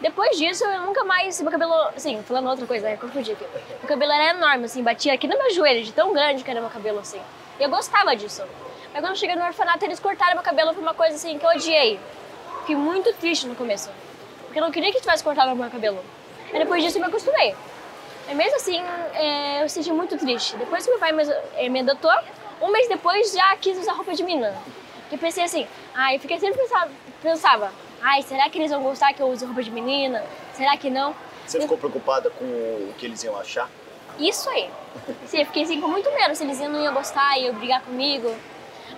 [0.00, 1.40] Depois disso, eu nunca mais.
[1.40, 1.72] Meu cabelo.
[1.96, 2.96] Assim, falando outra coisa, né?
[2.96, 3.44] Confundi aqui.
[3.80, 6.60] Meu cabelo era enorme, assim, batia aqui no meu joelho, de tão grande que era
[6.60, 7.20] meu cabelo, assim.
[7.58, 8.42] E eu gostava disso.
[8.92, 11.44] Mas quando eu cheguei no orfanato, eles cortaram meu cabelo, foi uma coisa assim que
[11.44, 11.98] eu odiei.
[12.60, 13.90] Fiquei muito triste no começo.
[14.44, 16.04] Porque eu não queria que tivesse cortado meu cabelo.
[16.52, 17.54] Aí depois disso eu me acostumei.
[18.26, 18.82] Mas mesmo assim,
[19.14, 20.56] é, eu senti muito triste.
[20.56, 21.22] Depois que meu pai me,
[21.56, 22.12] eh, me adotou,
[22.60, 24.54] um mês depois já quis usar roupa de menina.
[25.10, 26.90] Eu pensei assim, ai, eu fiquei sempre pensava,
[27.22, 30.24] pensava, ai, será que eles vão gostar que eu use roupa de menina?
[30.52, 31.14] Será que não?
[31.46, 33.70] Você ficou preocupada com o que eles iam achar?
[34.18, 34.68] Isso aí.
[35.26, 38.34] Sim, eu fiquei assim com muito medo se eles não iam gostar, iam brigar comigo.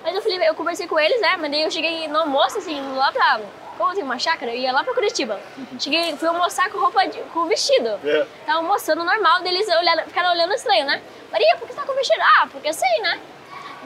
[0.02, 1.36] Mas eu falei, eu conversei com eles, né?
[1.36, 3.40] Mas daí eu cheguei no almoço, assim, lá pra.
[3.76, 5.38] Como tem uma chácara, eu ia lá pra Curitiba.
[5.78, 7.88] Cheguei, fui almoçar com roupa, de, com vestido.
[8.04, 8.26] É.
[8.44, 11.00] Tava almoçando normal, daí eles olharam, ficaram olhando estranho, né?
[11.30, 12.20] Maria, por que você tá com vestido?
[12.22, 13.20] Ah, porque sei, né?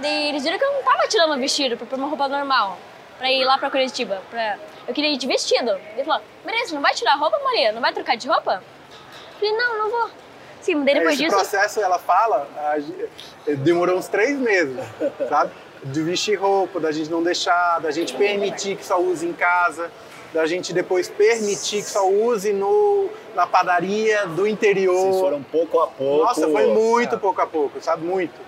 [0.02, 2.76] Daí eles viram que eu não tava tirando o vestido pra pôr uma roupa normal.
[3.16, 4.20] Pra ir lá pra Curitiba.
[4.30, 4.58] Pra...
[4.86, 5.70] Eu queria ir de vestido.
[5.94, 7.70] Ele falou, você não vai tirar a roupa, Maria?
[7.72, 8.62] Não vai trocar de roupa?
[8.90, 10.10] Eu falei, não, não vou.
[10.60, 11.36] Sim, daí depois Esse disso...
[11.36, 12.48] processo, ela fala,
[13.58, 14.76] demorou uns três meses,
[15.28, 15.50] sabe?
[15.82, 19.90] De vestir roupa, da gente não deixar, da gente permitir que só use em casa,
[20.32, 24.94] da gente depois permitir que só use no, na padaria do interior.
[24.94, 26.24] Vocês foram pouco a pouco.
[26.24, 27.18] Nossa, foi muito É.
[27.18, 28.04] pouco a pouco, sabe?
[28.04, 28.40] Muito.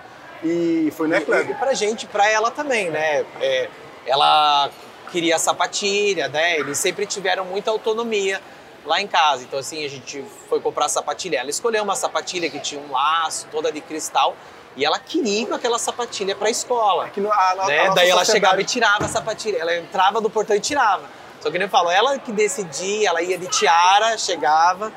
[0.45, 3.25] E foi, né, E, e pra gente, pra ela também, né?
[3.41, 3.69] É,
[4.07, 4.71] ela
[5.11, 6.59] queria sapatilha, né?
[6.59, 8.41] Eles sempre tiveram muita autonomia
[8.85, 9.43] lá em casa.
[9.45, 11.39] Então, assim, a gente foi comprar sapatilha.
[11.39, 14.37] Ela escolheu uma sapatilha que tinha um laço, toda de cristal.
[14.77, 17.09] E ela queria com aquela sapatilha para a escola.
[17.09, 17.87] Que no- a- a- né?
[17.87, 19.57] a Daí ela chegava e tirava a sapatilha.
[19.57, 21.05] Ela entrava do portão e tirava.
[21.41, 24.91] Só que nem eu falo, ela que decidia, ela ia de tiara, chegava,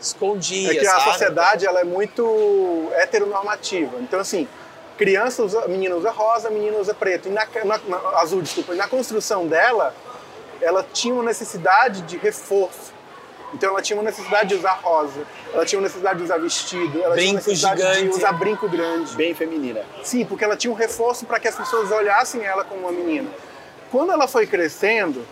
[0.00, 1.12] escondia, É que a sabe?
[1.12, 3.98] sociedade ela é muito heteronormativa.
[4.00, 4.46] Então, assim,
[4.98, 7.28] criança usa, menina usa rosa, menina usa preto.
[7.28, 8.74] E na, na- na- azul, desculpa.
[8.74, 9.94] E na construção dela,
[10.60, 12.92] ela tinha uma necessidade de reforço.
[13.54, 15.20] Então ela tinha uma necessidade de usar rosa,
[15.52, 18.16] ela tinha uma necessidade de usar vestido, ela tinha uma Brinco necessidade de gigante.
[18.16, 19.14] usar brinco grande.
[19.14, 19.82] Bem feminina.
[20.02, 23.28] Sim, porque ela tinha um reforço para que as pessoas olhassem ela como uma menina.
[23.90, 25.22] Quando ela foi crescendo,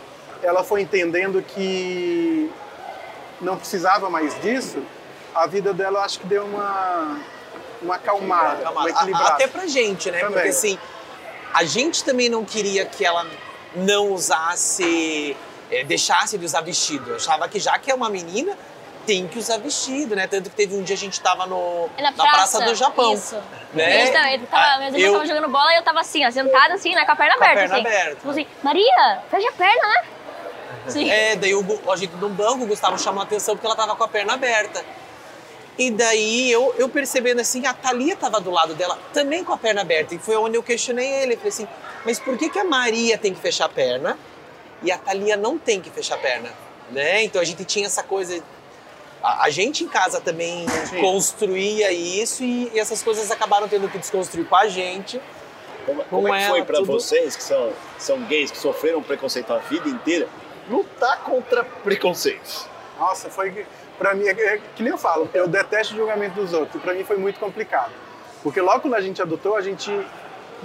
[0.43, 2.51] ela foi entendendo que
[3.41, 4.83] não precisava mais disso.
[5.35, 7.19] A vida dela, acho que deu uma
[7.83, 9.29] uma acalmada, Calma, uma a- equilibrada.
[9.31, 10.19] Até pra gente, né?
[10.21, 10.33] Também.
[10.35, 10.79] Porque assim,
[11.55, 13.27] a gente também não queria que ela
[13.75, 15.37] não usasse,
[15.71, 17.11] eh, deixasse de usar vestido.
[17.11, 18.57] Eu achava que já que é uma menina,
[19.07, 20.27] tem que usar vestido, né?
[20.27, 23.15] Tanto que teve um dia a gente tava no, É na Praça, praça, do Japão.
[23.15, 23.37] isso.
[23.73, 24.01] Né?
[24.01, 26.31] Eles também, tava, Ah, meus irmãos eu- estavam jogando bola e eu tava assim, ó,
[26.31, 27.61] sentada assim, né, com a perna Com a aberta.
[27.75, 27.97] perna assim.
[27.99, 28.17] aberta.
[28.17, 30.03] Tipo assim, Maria, fecha a perna, né?
[30.89, 31.11] Sim.
[31.11, 33.95] É, daí o, a gente no banco, o Gustavo chamou a atenção porque ela tava
[33.97, 34.85] com a perna aberta.
[35.81, 39.57] E daí eu, eu percebendo assim, a Thalia tava do lado dela também com a
[39.57, 40.15] perna aberta.
[40.15, 41.37] E foi onde eu questionei ele.
[41.37, 41.67] Falei assim,
[42.05, 44.19] mas por que, que a Maria tem que fechar a perna
[44.83, 46.53] e a Thalia não tem que fechar a perna?
[46.91, 47.23] Né?
[47.25, 48.43] Então a gente tinha essa coisa.
[49.23, 51.01] A, a gente em casa também Sim.
[51.01, 55.19] construía isso e, e essas coisas acabaram tendo que desconstruir com a gente.
[55.87, 59.51] Como, como é que foi pra tudo- vocês, que são, são gays, que sofreram preconceito
[59.51, 60.29] a vida inteira,
[60.69, 62.67] lutar contra preconceitos?
[62.99, 63.65] Nossa, foi
[64.01, 66.77] para mim, é, é que nem eu falo, eu detesto o julgamento dos outros.
[66.77, 67.93] E para mim foi muito complicado,
[68.43, 69.95] porque logo quando a gente adotou, a gente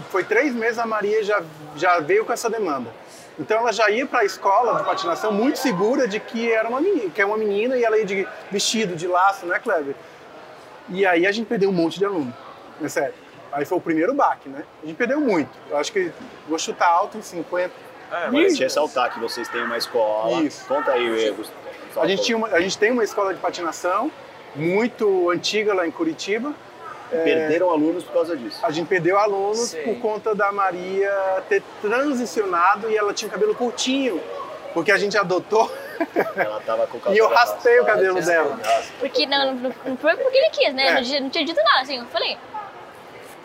[0.09, 1.43] foi três meses a Maria já
[1.75, 2.89] já veio com essa demanda.
[3.37, 6.79] Então ela já ia para a escola de patinação muito segura de que era uma
[6.79, 9.95] menina, que é uma menina e ela ia de vestido, de laço, né, Kleber?
[10.87, 12.33] E aí a gente perdeu um monte de aluno,
[12.81, 13.13] é sério.
[13.51, 14.63] Aí foi o primeiro baque, né?
[14.81, 15.51] A gente perdeu muito.
[15.69, 16.09] Eu acho que
[16.47, 17.73] vou chutar alto em 50.
[18.11, 20.41] É, mas ressaltar que vocês têm uma escola.
[20.41, 20.65] Isso.
[20.67, 21.64] Conta aí, Gustavo.
[21.97, 24.11] A gente, tinha uma- a gente tem uma escola de patinação
[24.55, 26.53] muito antiga lá em Curitiba.
[27.09, 28.59] Perderam alunos por causa disso.
[28.63, 29.81] A gente perdeu alunos Sim.
[29.83, 31.11] por conta da Maria
[31.47, 34.21] ter transicionado e ela tinha o cabelo curtinho,
[34.73, 35.71] porque a gente adotou.
[36.35, 38.59] Ela tava com o cabelo E eu raspei o cabelo dela.
[38.99, 40.87] Porque não, não, foi porque ele quis, né?
[40.87, 40.93] É.
[40.95, 42.37] Não, tinha- não tinha dito nada, assim, eu falei.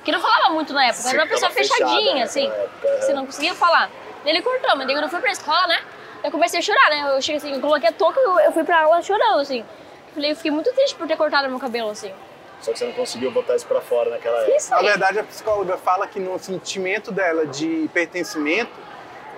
[0.04, 2.48] Que não falava muito na época, Sim, era uma pessoa fechada, fechadinha, né, assim.
[2.48, 2.96] é.
[3.00, 3.90] Você não conseguia falar.
[4.24, 5.78] Ele cortou, mas daí quando eu fui pra escola, né?
[6.22, 7.16] Eu comecei a chorar, né?
[7.16, 9.61] Eu cheguei assim, eu coloquei a touca eu, eu fui pra aula chorando, assim.
[9.61, 12.12] Eu falei, eu fiquei muito triste por ter cortado meu cabelo, assim.
[12.61, 14.56] Só que você não conseguiu botar isso pra fora naquela época.
[14.56, 14.85] Isso Na aí.
[14.87, 18.72] verdade, a psicóloga fala que no sentimento dela de pertencimento,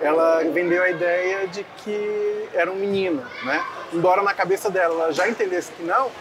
[0.01, 3.65] ela vendeu a ideia de que era um menino, né?
[3.93, 6.11] Embora na cabeça dela ela já entendesse que não,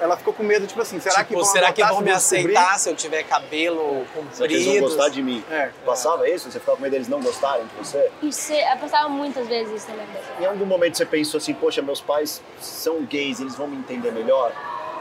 [0.00, 2.78] ela ficou com medo, tipo assim, será que tipo, vão será que vão me aceitar
[2.78, 4.96] se eu tiver cabelo Será que eles vão comprido?
[4.96, 5.44] gostar de mim?
[5.50, 5.70] É.
[5.84, 6.50] Passava isso?
[6.50, 8.10] Você ficava com medo deles não gostarem de você?
[8.22, 10.32] Isso, eu passava muitas vezes isso na minha cabeça.
[10.40, 14.10] Em algum momento você pensou assim, poxa, meus pais são gays, eles vão me entender
[14.10, 14.52] melhor?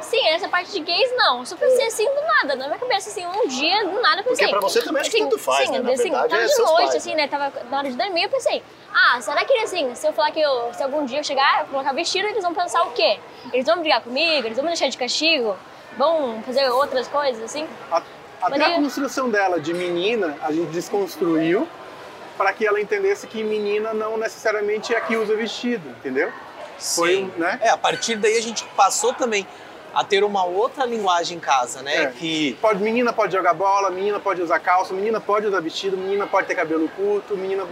[0.10, 1.39] Sim, essa parte de gays, não.
[1.39, 2.56] Eu só pensei assim, do nada.
[2.56, 4.48] Na minha cabeça, assim, um dia, do nada, eu pensei...
[4.48, 5.80] Porque pra você também acho que assim, tanto faz, sim, né?
[5.80, 7.15] Na assim, verdade, tava é de noite, pais, assim, né?
[7.24, 7.28] né?
[7.28, 8.63] Tava na hora de dormir, eu pensei...
[8.91, 11.67] Ah, será que, assim, se eu falar que eu, se algum dia eu chegar, eu
[11.67, 13.19] colocar vestido, eles vão pensar o quê?
[13.54, 14.48] Eles vão brigar comigo?
[14.48, 15.56] Eles vão me deixar de castigo?
[15.95, 17.67] Vão fazer outras coisas, assim?
[17.91, 18.02] A-
[18.41, 21.67] Até Mas a construção dela de menina, a gente desconstruiu
[22.38, 26.32] para que ela entendesse que menina não necessariamente é a que usa vestido, entendeu?
[26.80, 27.34] Foi, Sim.
[27.38, 27.60] né?
[27.62, 29.45] É, a partir daí a gente passou também
[29.93, 32.04] a ter uma outra linguagem em casa, né?
[32.04, 32.08] É.
[32.08, 36.28] Que Pode, menina pode jogar bola, menina pode usar calça, menina pode usar vestido, menina
[36.28, 37.65] pode ter cabelo curto, menina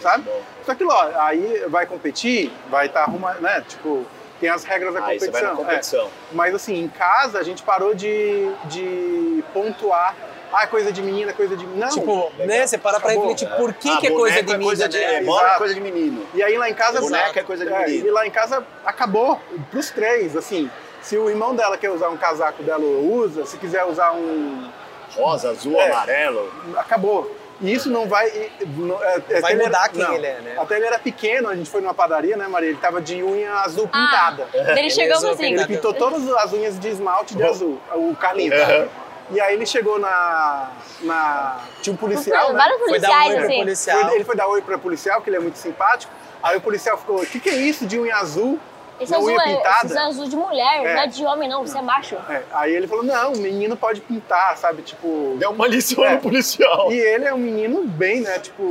[0.00, 0.28] sabe?
[0.64, 3.62] Só que lá, aí vai competir, vai estar arrumando, né?
[3.66, 4.06] Tipo,
[4.40, 6.00] tem as regras da Aí você vai na competição.
[6.00, 6.06] competição.
[6.06, 6.34] É.
[6.34, 10.14] Mas assim, em casa a gente parou de, de pontuar.
[10.50, 11.66] Ah, coisa de menina, coisa de.
[11.66, 11.88] Não.
[11.90, 12.66] Tipo, né?
[12.66, 14.96] Você para pra refletir por que, Ah, que é coisa de é mim, coisa de,
[14.96, 15.14] né?
[15.16, 16.26] é, bola é coisa de menino.
[16.32, 17.00] E aí lá em casa.
[17.00, 18.06] Boneca é coisa de é, menino.
[18.06, 19.38] E lá em casa acabou
[19.70, 20.70] pros três, assim.
[21.08, 23.46] Se o irmão dela quer usar um casaco dela, usa.
[23.46, 24.68] Se quiser usar um.
[25.16, 25.90] Rosa, azul, É.
[25.90, 26.52] amarelo.
[26.76, 27.34] Acabou.
[27.62, 28.30] E isso não vai.
[28.76, 30.12] não- é- é- Vai mudar era- quem não.
[30.14, 30.56] ele é, né?
[30.58, 32.68] Até ele era pequeno, a gente foi numa padaria, né, Maria?
[32.68, 34.46] Ele tava de unha azul pintada.
[34.54, 35.44] Ah, daí ele chegou Beleza, assim...
[35.46, 35.68] Ele pintada.
[35.74, 38.54] pintou todas as unhas de esmalte de azul, o Carlinhos.
[38.60, 38.88] Uhum.
[39.30, 40.70] E aí ele chegou na.
[41.00, 42.58] na tinha um policial, né?
[42.58, 43.58] Vários Foi dar policiais, oi pro assim.
[43.58, 44.14] policial.
[44.14, 46.12] Ele foi dar oi para policial, que ele é muito simpático.
[46.42, 48.60] Aí o policial ficou: o que, que é isso de unha azul?
[49.00, 49.86] Esse na azul unha é, pintada.
[49.86, 50.94] esse azul de mulher, É.
[50.94, 52.16] não é de homem não, você é macho.
[52.28, 54.82] É, aí ele falou, não, o menino pode pintar, sabe?
[54.82, 55.36] Tipo.
[55.38, 56.14] Deu uma lição É.
[56.14, 56.90] no policial.
[56.92, 58.38] E ele é um menino bem, né?
[58.38, 58.62] Tipo,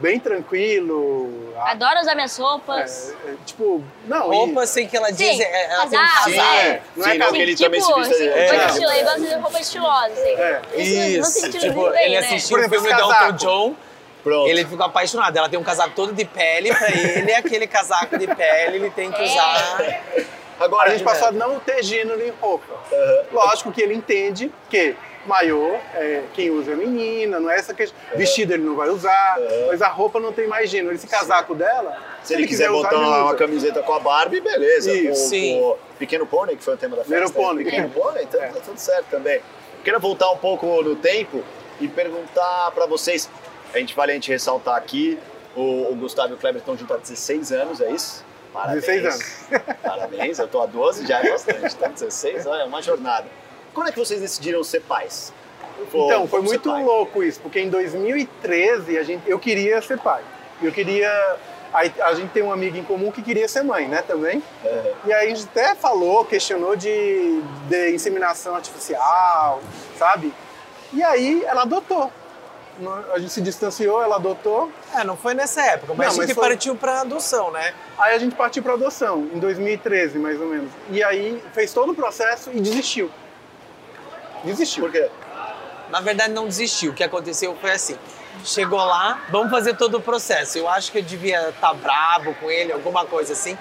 [0.00, 1.52] bem tranquilo.
[1.58, 3.14] a- Adoro usar minhas roupas.
[3.26, 4.28] é, é, tipo, não.
[4.28, 6.30] Roupa e, assim que ela Sim, diz, é- ela tem um casaco.
[6.30, 6.82] Sim, é.
[6.96, 8.66] Não é Sim, que ele tipo, também se vista assim, É.
[8.66, 10.28] estilosa, ele gosta de roupa estilosa, assim.
[10.28, 10.60] É.
[10.76, 12.26] Isso, no Isso, sentido tipo, bem, ele né?
[12.26, 13.32] assistiu Por o exemplo, filme do Elton.
[13.36, 13.74] John,
[14.22, 14.48] Pronto.
[14.48, 15.36] ele ficou apaixonado.
[15.36, 19.10] Ela tem um casaco todo de pele pra ele, aquele casaco de pele ele tem
[19.10, 19.24] que É.
[19.24, 20.02] usar.
[20.60, 22.64] Agora, A gente passou a não ter gênero em roupa.
[22.92, 23.24] Aham.
[23.32, 24.94] Lógico que ele entende que
[25.26, 27.98] maiô, é, quem usa é menina, não é essa questão.
[28.14, 30.94] Vestido ele não vai usar, mas a roupa não tem mais gênero.
[30.94, 34.92] Esse casaco dela, se ele quiser botar ele uma, camiseta com a Barbie, beleza.
[34.92, 35.58] Isso, Com- sim.
[35.60, 37.18] com o Pequeno Pônei, que foi o tema da festa.
[37.24, 37.64] Little Pony.
[37.64, 38.46] Pequeno Pônei, então É.
[38.48, 39.40] tá tudo certo também.
[39.84, 41.42] Quero voltar um pouco no tempo
[41.80, 43.28] e perguntar pra vocês.
[43.72, 45.18] A gente vale a gente ressaltar aqui,
[45.56, 48.24] o, o Gustavo e o Kleber estão juntos há 16 anos, é isso?
[48.74, 49.44] 16 anos.
[49.82, 51.74] Parabéns, eu tô há 12, já é bastante.
[51.74, 53.26] Então 16, olha, é uma jornada.
[53.72, 55.32] Quando é que vocês decidiram ser pais?
[55.88, 60.22] Então, foi muito louco isso, porque em 2013 a gente, eu queria ser pai.
[60.60, 61.10] Eu queria.
[61.72, 64.42] aí A, gente tem um amigo em comum que queria ser mãe, né, também.
[64.64, 64.92] É.
[65.06, 69.60] E aí a gente até falou, questionou de, de inseminação artificial,
[69.98, 70.32] sabe?
[70.92, 72.12] E aí ela adotou.
[73.14, 74.72] A gente se distanciou, ela adotou.
[74.94, 77.74] É, não foi nessa época, mas Não, a mas gente foi- partiu pra adoção, né?
[77.98, 80.70] Aí a gente partiu para adoção, em 2013, mais ou menos.
[80.90, 83.10] E aí fez todo o processo e desistiu.
[84.44, 84.84] Desistiu.
[84.84, 85.08] Por quê?
[85.90, 86.92] Na verdade, não desistiu.
[86.92, 87.96] O que aconteceu foi assim.
[88.44, 90.56] Chegou lá, vamos fazer todo o processo.
[90.56, 93.56] Eu acho que eu devia estar brabo com ele, alguma coisa assim.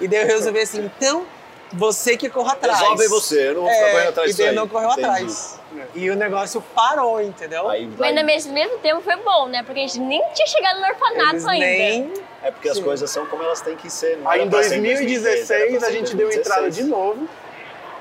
[0.00, 1.24] E daí eu resolvi assim, então,
[1.72, 2.78] você que corra atrás.
[2.80, 5.06] Resolve você, eu não vou ficar É, correndo atrás E disso não correu Entendi.
[5.06, 5.60] atrás.
[5.94, 7.68] E o negócio parou, entendeu?
[7.68, 9.62] Aí, Mas vai- ainda nesse mesmo tempo foi bom, né?
[9.62, 11.66] Porque a gente nem tinha chegado no orfanato Eles ainda.
[11.66, 12.12] nem...
[12.42, 12.84] É porque as Sim.
[12.84, 14.16] coisas são como elas têm que ser.
[14.18, 16.46] Não Aí em pra ser 2016, era 2016 pra a gente deu 2016.
[16.46, 17.28] entrada de novo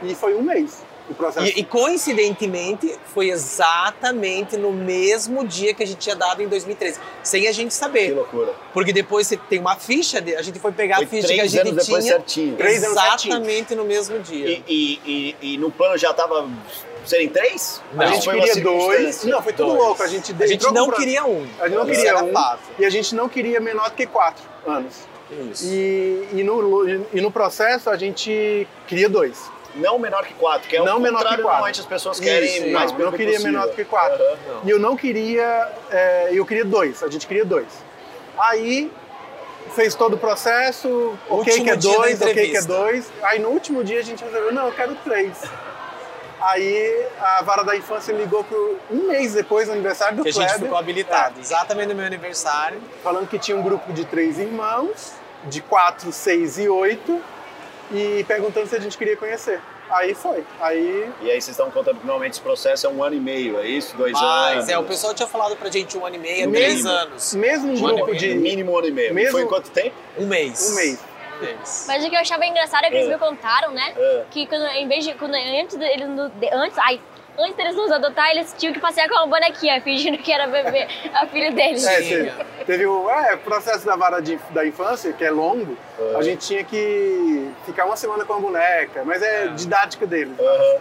[0.04, 1.46] e foi um mês o processo.
[1.46, 7.00] E, e coincidentemente, foi exatamente no mesmo dia que a gente tinha dado em 2013.
[7.24, 8.14] Sem a gente Que saber.
[8.14, 8.54] loucura.
[8.74, 11.34] Porque depois você tem uma ficha, de- a gente foi pegar Foi a ficha que
[11.34, 12.56] a três gente anos depois tinha certinho.
[12.58, 14.50] Três anos exatamente no mesmo dia.
[14.50, 16.50] E, e, e, e no plano já tava
[17.06, 17.82] serem três?
[17.94, 18.02] Não.
[18.04, 19.24] a gente queria dois.
[19.26, 19.80] Não, foi tudo Dois.
[19.84, 20.04] louco.
[20.04, 21.46] A gente, A gente não pro- queria um.
[21.60, 22.34] A gente não Isso queria um.
[22.34, 22.62] fato.
[22.80, 24.94] E a gente não queria menor do que quatro anos.
[25.52, 25.66] Isso.
[25.68, 29.52] E, e, no, e no processo a gente queria dois.
[29.76, 32.68] Não menor que quatro, que é Não o menor que normalmente as pessoas querem Isso,
[32.70, 33.52] mais não, pelo eu não que queria possível.
[33.54, 34.24] menor do que quatro.
[34.24, 34.62] Aham.
[34.64, 35.70] E eu não queria.
[35.92, 37.68] é, eu queria dois, a gente queria dois.
[38.38, 38.92] Aí
[39.76, 43.12] fez todo o processo, ok Último que é dois, ok que é dois.
[43.24, 45.42] Aí no último dia a gente resolveu, não, eu quero três.
[46.40, 50.32] Aí a vara da infância ligou pro um mês depois do aniversário do Que a
[50.32, 51.40] gente Kleber, ficou habilitado.
[51.40, 52.78] Exatamente no meu aniversário.
[52.78, 55.14] é, falando que tinha um grupo de três irmãos,
[55.46, 57.22] de quatro, seis e oito,
[57.92, 59.60] e perguntando se a gente queria conhecer.
[59.90, 60.44] Aí foi.
[60.60, 63.60] Aí E aí vocês estão contando que normalmente esse processo é um ano e meio,
[63.60, 63.96] é isso?
[63.96, 64.24] Dois Mas
[64.56, 64.70] anos?
[64.70, 67.36] é, o pessoal tinha falado pra gente um ano e meio, três anos.
[67.36, 69.14] mesmo um Um grupo de No mínimo um ano e meio.
[69.14, 69.96] Mesmo- Foi em quanto tempo?
[70.18, 70.72] Um mês.
[70.72, 71.00] um mês.
[71.88, 73.14] Mas o que eu achava engraçado é que eles É.
[73.14, 73.94] me contaram, né?
[73.96, 74.24] É.
[74.32, 75.14] Que quando, em vez de.
[75.16, 77.00] Quando, antes de- Antes, ai,
[77.38, 80.88] antes deles nos adotar, eles tinham que passear com uma bonequinha, fingindo que era bebê,
[81.14, 81.86] a filha deles.
[81.86, 82.32] É, teve,
[82.66, 86.16] teve o é, processo da vara de- da infância, que é longo, É.
[86.18, 90.38] a gente tinha que ficar uma semana com a boneca, mas é, didática deles.
[90.40, 90.80] Aham.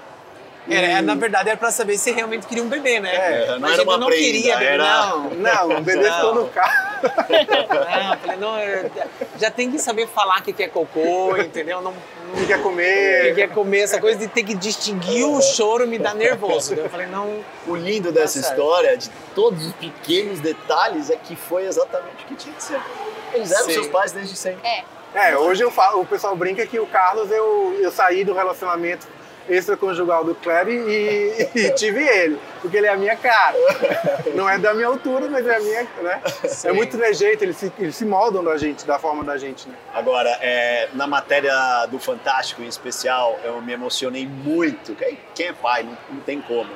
[0.69, 3.15] Era, é, na verdade, era pra saber se realmente queria um bebê, né?
[3.15, 5.31] É, não Mas era eu uma não prenda, queria bebê, era- não.
[5.31, 6.15] Não, o bebê Não.
[6.17, 6.73] ficou no carro.
[7.03, 8.91] Não, eu falei, não,
[9.39, 11.83] já tem que saber falar que quer cocô, entendeu?
[11.83, 13.29] Não, não que quer comer.
[13.29, 16.75] que quer comer, essa coisa de ter que distinguir o choro me dá nervoso.
[16.75, 17.45] Eu falei, não.
[17.67, 22.27] O lindo dessa Tá história, de todos os pequenos detalhes, é que foi exatamente o
[22.27, 22.81] que tinha que ser.
[23.35, 23.73] Eles eram Sim.
[23.75, 24.67] seus pais desde sempre.
[24.67, 24.83] É.
[25.15, 29.07] É, hoje eu falo, o pessoal brinca que o Carlos, eu, eu saí do relacionamento
[29.49, 33.57] extraconjugal do Kleber e, e tive ele, porque ele é a minha cara.
[34.35, 36.23] Não é da minha altura, mas é a minha, né?
[36.47, 36.69] Sim.
[36.69, 39.75] É muito trejeito, eles se, eles se moldam da gente, da forma da gente, né?
[39.93, 44.95] Agora, é, na matéria do Fantástico em especial, eu me emocionei muito.
[44.95, 46.71] Quem, quem é pai, não, não tem como.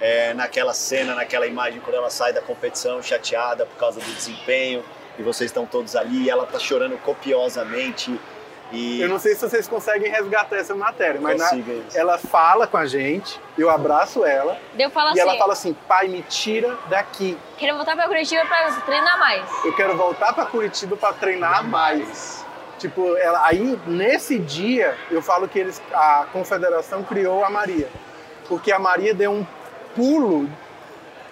[0.00, 4.84] É, naquela cena, naquela imagem, quando ela sai da competição chateada por causa do desempenho,
[5.18, 8.18] e vocês estão todos ali, e ela tá chorando copiosamente.
[8.70, 11.48] E Eu não sei se vocês conseguem resgatar essa matéria, mas na-
[11.94, 16.08] ela fala com a gente, eu abraço ela, eu e assim: ela fala assim, pai,
[16.08, 17.38] me tira daqui.
[17.58, 19.64] quero voltar pra Curitiba pra treinar mais.
[19.64, 22.44] Eu quero voltar para Curitiba para treinar mais.
[22.78, 27.88] Tipo, ela, aí nesse dia eu falo que eles, a confederação criou a Maria,
[28.48, 29.46] porque a Maria deu um
[29.96, 30.48] pulo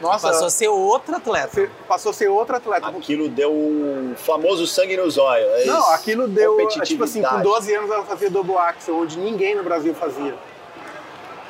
[0.00, 1.48] Nossa, Passou a ser outro atleta.
[1.48, 2.88] você passou a ser outro atleta.
[2.88, 5.46] Aquilo deu um famoso sangue nos olhos.
[5.46, 6.56] é Não, aquilo deu.
[6.68, 7.42] Tipo assim, com Competitividade.
[7.42, 10.35] 12 anos ela fazia double axel, onde ninguém no Brasil fazia.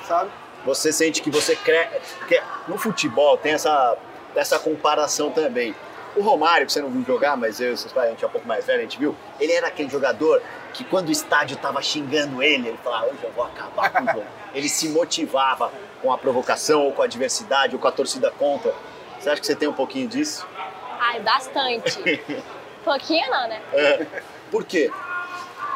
[0.06, 0.30] Sabe?
[0.64, 2.14] Você sente que você cresce.
[2.18, 3.96] Porque no futebol tem essa,
[4.34, 5.74] essa comparação também.
[6.16, 8.26] O Romário, que você não viu jogar, mas eu e seus pais, a gente é
[8.26, 10.40] um pouco mais velho, a gente viu, ele era aquele jogador
[10.72, 14.06] que quando o estádio tava xingando ele, ele falava, hoje eu vou acabar com o
[14.06, 14.26] jogo.
[14.54, 15.70] Ele se motivava
[16.06, 18.72] com a provocação, ou com a adversidade, ou com a torcida contra.
[19.18, 20.46] Você acha que você tem um pouquinho disso?
[21.00, 21.98] Ai, bastante.
[22.84, 23.60] Pouquinho não, né?
[23.72, 24.06] É.
[24.48, 24.88] Por quê?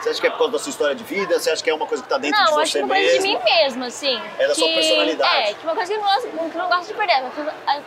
[0.01, 1.37] Você acha que é por causa da sua história de vida?
[1.41, 2.85] Você acha que é uma coisa que tá dentro não, de eu acho você que
[2.93, 3.23] é de mesmo?
[3.25, 4.23] mim mesma, assim.
[4.39, 5.37] É da sua que- personalidade.
[5.51, 7.23] É, que uma coisa que eu não gosto, que eu não gosto de perder.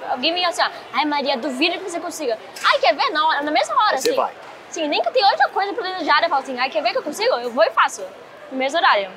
[0.09, 2.37] Alguém vem assim, ó, ai Maria, duvido que você consiga.
[2.65, 3.09] Ai, quer ver?
[3.11, 4.17] Não, na mesma hora, Aí você assim.
[4.17, 4.33] vai.
[4.69, 6.97] Sim, nem que eu tenha outra coisa planejada, eu falo assim, ai, quer ver que
[6.97, 7.33] eu consigo?
[7.35, 8.03] Eu vou e faço.
[8.51, 9.09] No mesmo horário.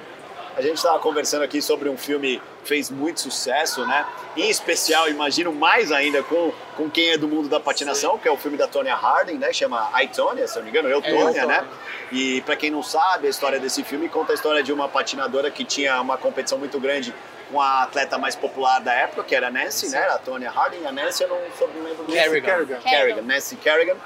[0.56, 4.06] A gente estava conversando aqui sobre um filme que fez muito sucesso, né?
[4.34, 8.30] Em especial, imagino mais ainda com, com quem é do mundo da patinação, que é
[8.30, 9.52] o filme da Tonya Harding, né?
[9.52, 11.64] Chama I, Tonya, se eu não me engano, Eu, É, Tonya, né?
[12.10, 15.50] E para quem não sabe, a história desse filme conta a história de uma patinadora
[15.50, 17.14] que tinha uma competição muito grande
[17.52, 20.06] com a atleta mais popular da época, que era a Nancy, né?
[20.08, 20.86] A Tonya Harding.
[20.86, 22.04] A Nancy, eu não, sou- não lembro.
[22.06, 22.46] Kerrigan.
[22.46, 22.80] Kerrigan.
[22.80, 23.96] Kerrigan, Nancy Kerrigan.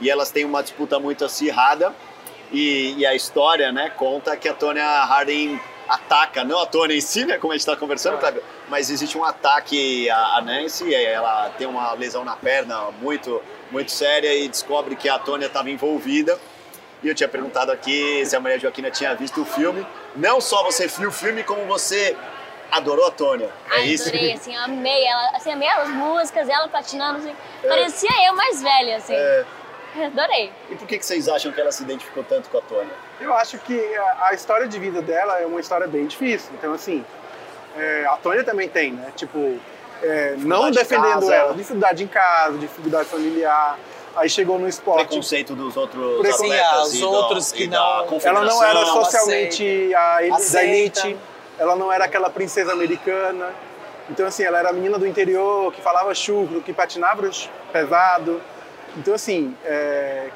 [0.00, 1.94] E elas têm uma disputa muito acirrada.
[2.50, 7.00] E, e a história, né, conta que a Tonya Harding ataca, não a Tonya em
[7.00, 11.50] si, né, como a gente está conversando, Cleber, mas existe um ataque à Nancy, ela
[11.56, 16.38] tem uma lesão na perna muito, muito séria e descobre que a Tonya estava envolvida.
[17.02, 19.86] E eu tinha perguntado aqui se a Maria Joaquina tinha visto o filme.
[20.16, 22.16] Não só você viu o filme, como você
[22.70, 23.50] adorou a Tonya.
[23.70, 24.08] É Ai, isso?
[24.08, 27.34] adorei, assim, amei ela, assim, amei as músicas, ela patinando, assim,
[27.66, 29.14] parecia eu mais velha, assim.
[29.14, 29.44] É.
[30.06, 30.52] Adorei.
[30.70, 33.07] E por que, que vocês acham que ela se identificou tanto com a Tonya?
[33.20, 36.50] Eu acho que a, a história de vida dela é uma história bem difícil.
[36.58, 37.04] Então, assim,
[37.76, 39.12] é, a Tônia também tem, né?
[39.16, 39.58] Tipo,
[40.02, 41.34] é, não defendendo casa.
[41.34, 43.78] ela, dificuldade em casa, dificuldade familiar.
[44.16, 45.06] Aí chegou no esporte.
[45.08, 48.64] Preconceito dos outros Preconce- atletas Sim, e os da- outros que e não- Ela não
[48.64, 51.16] era socialmente a ele- da elite,
[51.58, 53.50] ela não era aquela princesa americana.
[54.10, 57.28] Então, assim, ela era a menina do interior que falava chucro, que patinava
[57.72, 58.40] pesado.
[58.96, 60.28] Então, assim, é,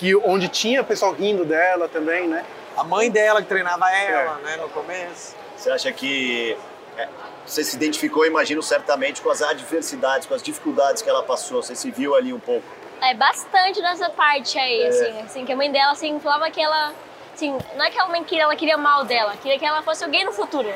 [0.00, 2.42] que onde tinha pessoal rindo dela também, né?
[2.74, 4.42] A mãe dela que treinava ela, É.
[4.46, 5.36] né, no começo.
[5.54, 6.56] Você acha que
[6.96, 7.06] é,
[7.44, 11.62] você se identificou, imagino, certamente com as adversidades, com as dificuldades que ela passou?
[11.62, 12.66] Você se viu ali um pouco?
[13.02, 16.94] É bastante nessa parte aí, assim, assim, que a mãe dela, assim, falava que ela,
[17.34, 20.02] assim, não é que a mãe queria, ela queria mal dela, queria que ela fosse
[20.02, 20.72] alguém no futuro.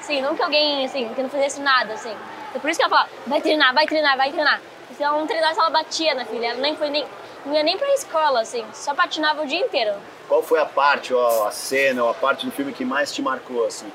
[0.00, 2.16] Sim, não que alguém, assim, que não fizesse nada, assim.
[2.48, 4.58] Então, por isso que ela fala, vai treinar, vai treinar, vai treinar.
[4.90, 7.04] E se ela não treinasse, ela batia na filha, ela nem foi nem,
[7.46, 9.92] não ia nem pra escola, assim, só patinava o dia inteiro.
[10.28, 13.22] Qual foi a parte, ó, a cena, ou a parte do filme que mais te
[13.22, 13.90] marcou, assim?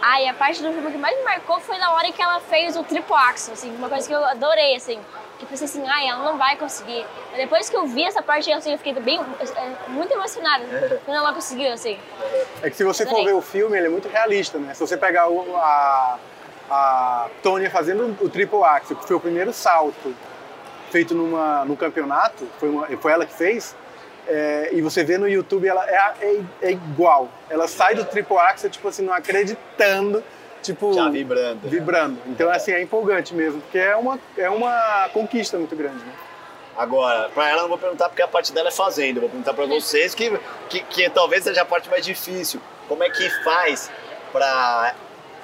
[0.00, 2.76] Ai, a parte do filme que mais me marcou foi na hora que ela fez
[2.76, 4.98] o triplo axel, assim, uma coisa que eu adorei, assim.
[5.38, 7.06] Que eu pensei assim, ai, ela não vai conseguir.
[7.30, 10.64] Mas depois que eu vi essa parte, assim, eu fiquei bem, é, muito emocionada
[11.04, 11.98] quando ela conseguiu, assim.
[12.62, 13.26] É que se você for Adorei.
[13.26, 14.74] ver o filme, ele é muito realista, né?
[14.74, 16.18] Se você pegar o- a,
[16.68, 20.14] a Tônia fazendo o triple axel, que foi o primeiro salto
[20.92, 23.74] feito numa, num campeonato, foi, uma- foi ela que fez,
[24.28, 27.28] é, e você vê no YouTube, ela é, é, é igual.
[27.50, 30.22] Ela sai do triple axel, tipo assim, não acreditando,
[30.62, 30.92] tipo...
[30.92, 31.68] Já vibrando.
[31.68, 32.18] Vibrando.
[32.26, 36.12] Então, assim, é empolgante mesmo, porque é uma, é uma conquista muito grande, né?
[36.76, 39.20] Agora, pra ela eu não vou perguntar porque a parte dela é fazenda.
[39.20, 40.32] Vou perguntar pra vocês que,
[40.70, 42.60] que, que talvez seja a parte mais difícil.
[42.88, 43.90] Como é que faz
[44.32, 44.94] pra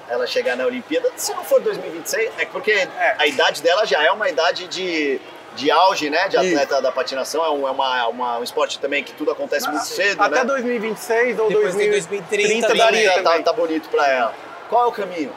[0.08, 1.10] ela chegar na Olimpíada?
[1.16, 2.72] Se não for 2026, é porque
[3.18, 5.20] a idade dela já é uma idade de,
[5.58, 6.28] de auge, né?
[6.28, 7.44] De atleta da patinação.
[7.44, 10.44] É, um, é uma, uma- um esporte também que tudo acontece muito cedo, Até né?
[10.44, 14.34] 2026 ou Depois tem 2030 2030 daria Já tá, tá bonito pra ela.
[14.68, 15.32] Qual é o caminho?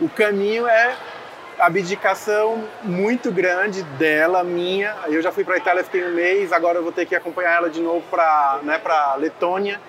[0.00, 0.94] O caminho é
[1.58, 4.94] abdicação muito grande dela, minha.
[5.08, 7.56] Eu já fui para a Itália, fiquei um mês, agora eu vou ter que acompanhar
[7.56, 9.80] ela de novo para né, para Letônia.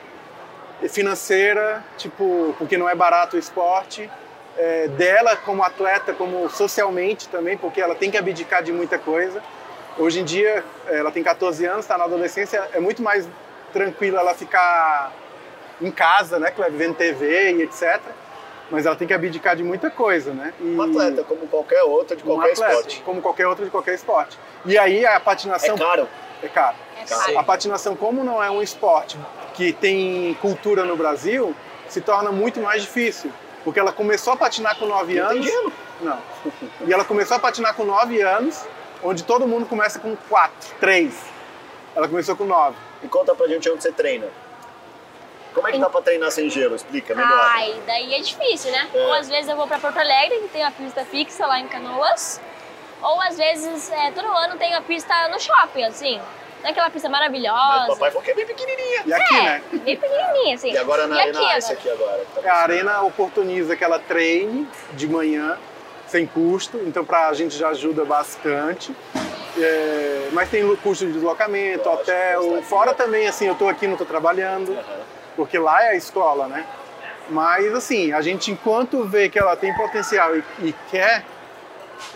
[0.87, 4.09] Financeira, tipo, porque não é barato o esporte.
[4.57, 9.41] É, dela como atleta, como socialmente também, porque ela tem que abdicar de muita coisa.
[9.97, 13.27] Hoje em dia, ela tem 14 anos, está na adolescência, é muito mais
[13.71, 15.11] tranquilo ela ficar
[15.81, 17.99] em casa, né, vendo TV e etc.
[18.69, 20.53] Mas ela tem que abdicar de muita coisa, né?
[20.59, 23.01] E Um atleta, como qualquer outro de um qualquer atleta, esporte.
[23.01, 24.37] como qualquer outro de qualquer esporte.
[24.65, 26.07] E aí a É patinação caro?
[26.43, 26.75] é caro.
[27.01, 27.39] É caro.
[27.39, 29.17] A patinação, como não é um esporte
[29.55, 31.55] que tem cultura no Brasil,
[31.87, 33.31] se torna muito mais difícil.
[33.63, 35.45] Porque ela começou a patinar com 9 Não tem anos.
[35.51, 35.73] gelo.
[36.01, 36.19] Não.
[36.87, 38.65] E ela começou a patinar com 9 anos,
[39.03, 41.13] onde todo mundo começa com 4, 3.
[41.95, 42.75] Ela começou com 9.
[43.03, 44.27] E conta pra gente onde você treina.
[45.53, 46.75] Como é que dá pra treinar sem gelo?
[46.75, 47.31] Explica melhor.
[47.51, 48.87] Ai, daí é difícil, né?
[48.93, 48.97] É.
[49.05, 51.67] Ou às vezes eu vou pra Porto Alegre, que tem a pista fixa lá em
[51.67, 52.39] Canoas.
[53.01, 56.21] Ou às vezes, é, todo ano tem a pista no shopping, assim.
[56.61, 57.83] Não é aquela pista Mas maravilhosa.
[57.85, 59.03] o papai falou que é bem pequenininha.
[59.05, 59.63] E aqui, é, né?
[59.71, 60.71] bem pequenininha, assim.
[60.71, 61.57] E agora na e aqui, Arena agora?
[61.59, 62.25] Ice aqui agora.
[62.35, 65.57] que tá A arena oportuniza que ela treine de manhã,
[66.07, 68.93] sem custo, então para a gente já ajuda bastante.
[69.57, 72.63] É, mas tem custo de deslocamento, Lógico, hotel.
[72.63, 74.77] Fora também, assim, eu estou aqui, não estou trabalhando,
[75.35, 76.65] porque lá é a escola, né?
[77.29, 81.23] Mas, assim, a gente, enquanto vê que ela tem potencial e, e quer,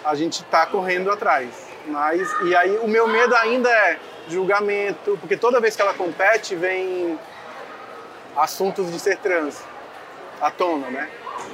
[0.04, 1.50] a gente está correndo atrás.
[1.86, 6.56] Mas, e aí, o meu medo ainda é julgamento, porque toda vez que ela compete,
[6.56, 7.20] vem
[8.36, 9.62] assuntos de ser trans
[10.42, 11.10] à tona, né?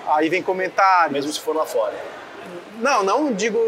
[0.07, 1.11] Aí vem comentários.
[1.11, 1.93] Mesmo se for lá fora.
[2.79, 3.59] Não, não digo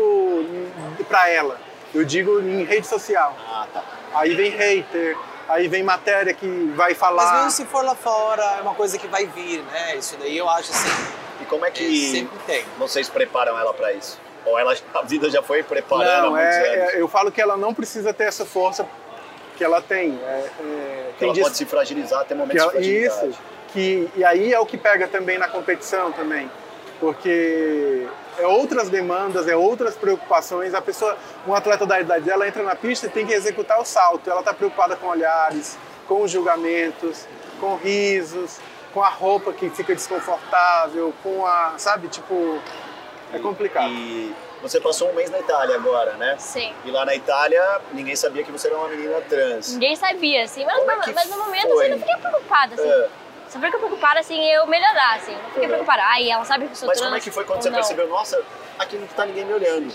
[1.07, 1.59] pra ela.
[1.93, 3.35] Eu digo em rede social.
[3.49, 3.83] Ah, tá.
[4.13, 5.17] Aí vem hater,
[5.49, 7.33] aí vem matéria que vai Mas falar.
[7.35, 9.95] mesmo se for lá fora, é uma coisa que vai vir, né?
[9.97, 10.89] Isso daí eu acho assim.
[11.41, 12.63] E como é que Sempre tem.
[12.77, 14.19] vocês preparam ela pra isso?
[14.45, 16.93] Ou ela, a vida já foi preparando Não, há muitos é, anos?
[16.95, 18.85] é- eu falo que ela não precisa ter essa força
[19.57, 20.19] que ela tem.
[20.23, 23.27] É, é, Que ela dias- pode se fragilizar, que momentos de ela- fragilidade.
[23.29, 23.39] isso.
[23.71, 26.49] Que, e aí é o que pega também na competição também.
[26.99, 30.73] Porque é outras demandas, é outras preocupações.
[30.73, 31.17] A pessoa,
[31.47, 34.29] um atleta da idade dela entra na pista e tem que executar o salto.
[34.29, 35.77] Ela está preocupada com olhares,
[36.07, 37.25] com julgamentos,
[37.59, 38.57] com risos,
[38.93, 42.59] com a roupa que fica desconfortável, com a, sabe, tipo,
[43.33, 43.89] é complicado.
[43.91, 46.35] E você passou um mês na Itália agora, né?
[46.37, 46.73] Sim.
[46.85, 49.73] E lá na Itália, ninguém sabia que você era uma menina trans.
[49.73, 50.65] Ninguém sabia, assim.
[50.65, 51.85] Mas, Como é mas no momento, foi?
[51.85, 52.89] assim, eu não fiquei preocupada, assim.
[52.89, 53.09] É.
[53.49, 55.33] Só fiquei preocupada, assim, em eu melhorar, assim.
[55.33, 55.69] Não fiquei Uhum.
[55.69, 56.03] preocupada.
[56.05, 57.75] Ai, ela sabe que eu sou Mas trans como é que foi quando você não.
[57.75, 58.41] percebeu, nossa,
[58.79, 59.93] aqui não tá ninguém me olhando?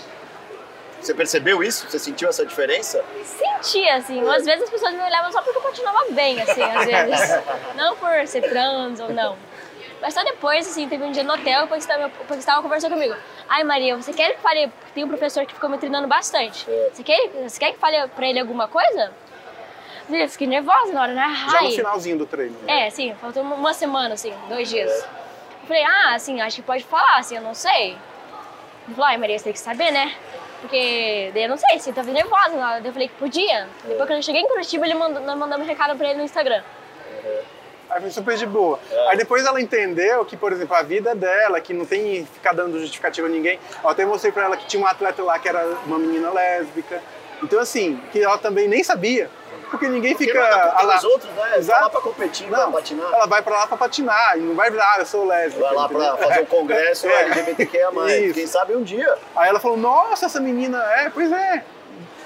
[1.01, 1.87] Você percebeu isso?
[1.89, 3.03] Você sentiu essa diferença?
[3.23, 4.19] Senti, assim.
[4.27, 7.43] Às vezes as pessoas me olhavam só porque eu continuava bem, assim, às vezes.
[7.75, 9.37] não por ser trans ou não.
[10.01, 13.15] Mas só depois, assim, teve um dia no hotel, o Paquistão o Paquistão conversou comigo.
[13.49, 14.71] Ai, Maria, você quer que fale...
[14.93, 16.65] Tem um professor que ficou me treinando bastante.
[16.93, 19.11] Você, quer, você quer que fale pra ele alguma coisa?
[20.09, 21.35] Eu fiquei nervosa na hora, né?
[21.51, 21.71] Já no Ai.
[21.73, 22.55] finalzinho do treino.
[22.63, 22.87] né?
[22.87, 24.89] É, sim, faltou uma- semana, assim, dois dias.
[25.61, 27.97] Eu falei, ah, assim, acho que pode falar, assim, eu não sei.
[28.85, 30.15] Ele falou, ai, Maria, você tem que saber, né?
[30.61, 32.79] Porque daí eu não sei, se eu tava nervosa na hora.
[32.79, 33.67] Daí eu falei que podia.
[33.83, 36.23] Depois que eu cheguei em Curitiba, ele mandou, nós mandamos um recado pra ele no
[36.23, 36.63] Instagram.
[37.89, 38.79] Aí foi super de boa.
[39.09, 42.53] Aí depois ela entendeu que, por exemplo, a vida dela, que não tem que ficar
[42.53, 43.59] dando justificativa a ninguém.
[43.83, 47.01] Eu até mostrei pra ela que tinha um atleta lá que era uma menina lésbica.
[47.41, 49.29] Então, assim, que ela também nem sabia.
[49.69, 50.39] Porque ninguém Porque fica.
[50.39, 51.41] não é lá- dos outros, né?
[51.49, 51.81] Tá Exato.
[51.83, 53.13] lá pra competir, Não, pra patinar.
[53.13, 55.61] ela vai pra lá pra patinar e não vai virar, ah, eu sou lésbica.
[55.65, 56.17] Vai lá pra entendeu?
[56.17, 57.21] fazer um congresso É.
[57.23, 57.89] LGBTQIA+.
[58.17, 58.33] Isso.
[58.33, 59.13] Quem sabe um dia.
[59.35, 61.63] Aí ela falou, nossa, essa menina é, pois é.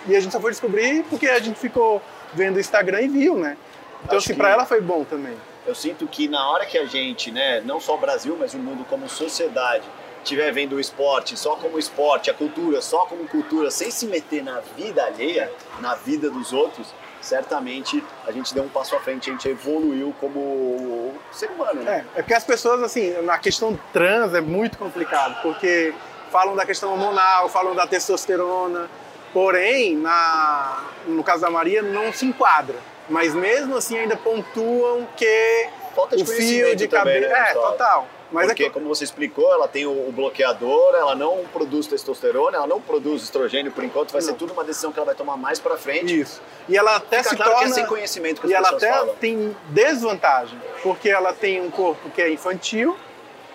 [0.07, 1.99] E a gente só foi descobrir porque a gente ficou
[2.33, 3.57] vendo o Instagram e viu, né?
[4.03, 5.35] Então, Acho assim, que- pra ela foi bom também.
[5.65, 8.57] Eu sinto que na hora que a gente, né, não só o Brasil, mas o
[8.57, 9.83] mundo como sociedade,
[10.23, 14.43] estiver vendo o esporte só como esporte, a cultura só como cultura, sem se meter
[14.43, 16.87] na vida alheia, na vida dos outros,
[17.19, 22.05] certamente a gente deu um passo à frente, a gente evoluiu como ser humano, né?
[22.15, 25.93] É, é porque as pessoas, assim, na questão trans é muito complicado, porque
[26.31, 28.89] falam da questão hormonal, falam da testosterona,
[29.33, 32.75] porém, na, no caso da Maria, não se enquadra.
[33.11, 37.27] Mas mesmo assim ainda pontuam que Falta de o fio de cabelo.
[37.27, 38.07] né, é, total.
[38.31, 42.55] Mas Porque, é que, como você explicou, ela tem o bloqueador, ela não produz testosterona,
[42.55, 44.37] ela não produz estrogênio por enquanto, vai ser Não.
[44.37, 46.17] tudo uma decisão que ela vai tomar mais pra frente.
[46.21, 46.41] isso.
[46.69, 47.75] E ela até Fica se claro que é torna.
[47.75, 49.15] sem conhecimento que e ela até falam.
[49.15, 52.95] tem desvantagem, porque ela tem um corpo que é infantil,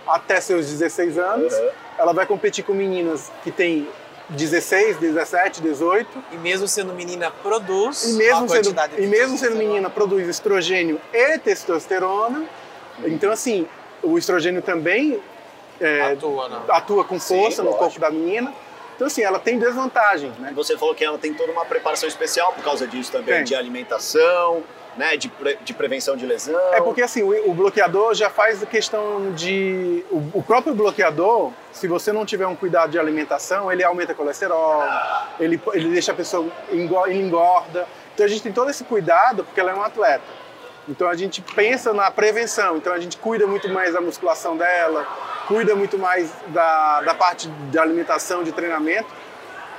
[0.06, 1.54] até seus 16 anos.
[1.54, 1.70] Uhum.
[1.98, 3.88] Ela vai competir com meninas que têm
[4.30, 6.24] 16, 17, 18.
[6.32, 9.88] E mesmo sendo menina, produz E mesmo, uma sendo, quantidade de e mesmo sendo menina,
[9.88, 12.44] produz estrogênio e testosterona.
[13.04, 13.66] Então, assim,
[14.02, 15.20] o estrogênio também
[15.80, 16.60] é, Atua, né?
[16.68, 17.84] atua com Sim, força no lógico.
[17.84, 18.52] corpo da menina.
[18.94, 20.52] Então, assim, ela tem desvantagens, né?
[20.56, 23.44] Você falou que ela tem toda uma preparação especial por causa disso também, Tem.
[23.44, 24.64] de alimentação,
[24.96, 26.58] né, de, pre- de prevenção de lesão.
[26.72, 30.04] É porque assim, o, o bloqueador já faz questão de.
[30.10, 34.84] O, o próprio bloqueador, se você não tiver um cuidado de alimentação, ele aumenta colesterol,
[35.38, 37.86] ele, ele deixa a pessoa engorda.
[38.14, 40.24] Então a gente tem todo esse cuidado porque ela é um atleta.
[40.88, 45.04] Então a gente pensa na prevenção, então a gente cuida muito mais da musculação dela,
[45.48, 49.08] cuida muito mais da, da parte de alimentação, de treinamento.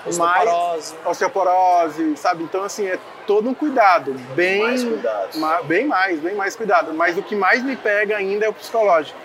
[0.05, 0.93] Osteoporose.
[0.93, 2.43] Mais, osteoporose, sabe?
[2.43, 4.13] Então, assim, é todo um cuidado.
[4.35, 5.35] Bem Mais cuidados.
[5.37, 6.93] ma- bem mais, bem mais cuidado.
[6.93, 9.17] Mas o que mais me pega ainda é o psicológico.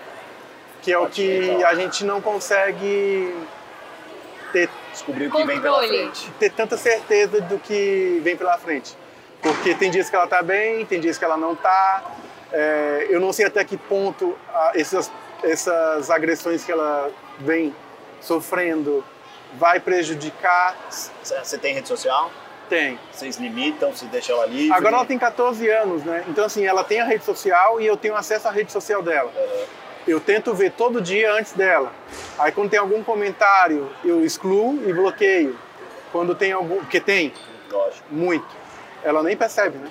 [0.81, 3.33] Que é o que a gente não consegue
[4.51, 6.29] ter, Descobrir o que vem pela frente.
[6.39, 8.95] ter tanta certeza do que vem pela frente.
[9.41, 12.03] Porque tem dias que ela tá bem, tem dias que ela não tá.
[12.51, 15.11] É, eu não sei até que ponto ah, essas,
[15.43, 17.09] essas agressões que ela
[17.39, 17.73] vem
[18.21, 19.03] sofrendo
[19.57, 20.75] vai prejudicar.
[20.89, 22.31] Você tem rede social?
[22.69, 22.99] Tem.
[23.11, 24.73] Vocês limitam, se deixa ela livre?
[24.73, 26.23] Agora ela tem 14 anos, né?
[26.27, 29.31] Então, assim, ela tem a rede social e eu tenho acesso à rede social dela.
[29.35, 29.65] Uhum.
[30.07, 31.91] Eu tento ver todo dia antes dela.
[32.37, 35.57] Aí, quando tem algum comentário, eu excluo e bloqueio.
[36.11, 36.77] Quando tem algum.
[36.77, 37.33] Porque tem,
[37.69, 38.05] Lógico.
[38.11, 38.47] muito.
[39.03, 39.89] Ela nem percebe, né?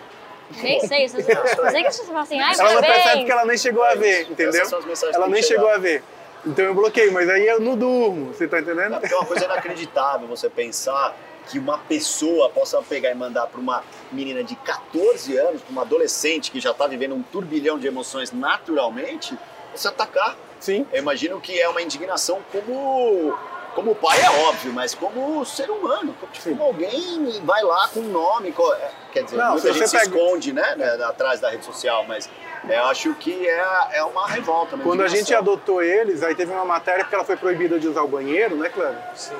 [0.60, 1.04] Nem sei.
[1.04, 3.82] Eu sei que as pessoas falam assim, ai, Ela não percebe porque ela nem chegou
[3.82, 4.62] a ver, entendeu?
[4.62, 6.02] Ela que nem que chegou a ver.
[6.44, 8.98] Então eu bloqueio, mas aí eu não durmo, você tá entendendo?
[9.02, 11.16] É uma coisa inacreditável você pensar
[11.48, 15.82] que uma pessoa possa pegar e mandar para uma menina de 14 anos, para uma
[15.82, 19.36] adolescente que já está vivendo um turbilhão de emoções naturalmente,
[19.74, 20.36] você atacar.
[20.60, 20.86] Sim.
[20.92, 23.36] Eu imagino que é uma indignação como
[23.74, 28.00] como pai é óbvio, mas como ser humano, como, tipo, como alguém vai lá com
[28.00, 31.40] um nome, é, quer dizer, Não, muita se gente se pega- esconde, né, né, atrás
[31.40, 32.28] da rede social, mas
[32.68, 34.76] eu acho que é, é uma revolta.
[34.76, 37.88] Uma Quando a gente adotou eles, aí teve uma matéria porque ela foi proibida de
[37.88, 38.96] usar o banheiro, né, Cleber?
[39.14, 39.36] Sim.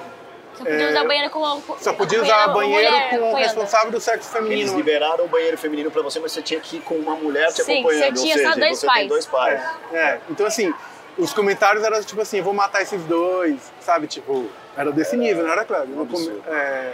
[0.55, 4.49] Só podia usar banheiro com Só podia usar banheiro com o responsável do sexo Eles
[4.49, 4.77] feminino.
[4.77, 7.63] liberaram o banheiro feminino pra você, mas você tinha que ir com uma mulher te
[7.65, 8.17] Sim, acompanhando.
[8.17, 8.99] você tinha ou só seja, dois você pais.
[8.99, 9.63] tem dois pais.
[9.93, 10.21] É, é.
[10.29, 10.73] Então, assim,
[11.19, 14.07] os comentários eram tipo assim: vou matar esses dois, sabe?
[14.07, 14.47] Tipo,
[14.77, 15.97] era desse nível, não era, Cleber?
[15.97, 16.43] um absurdo.
[16.49, 16.93] é,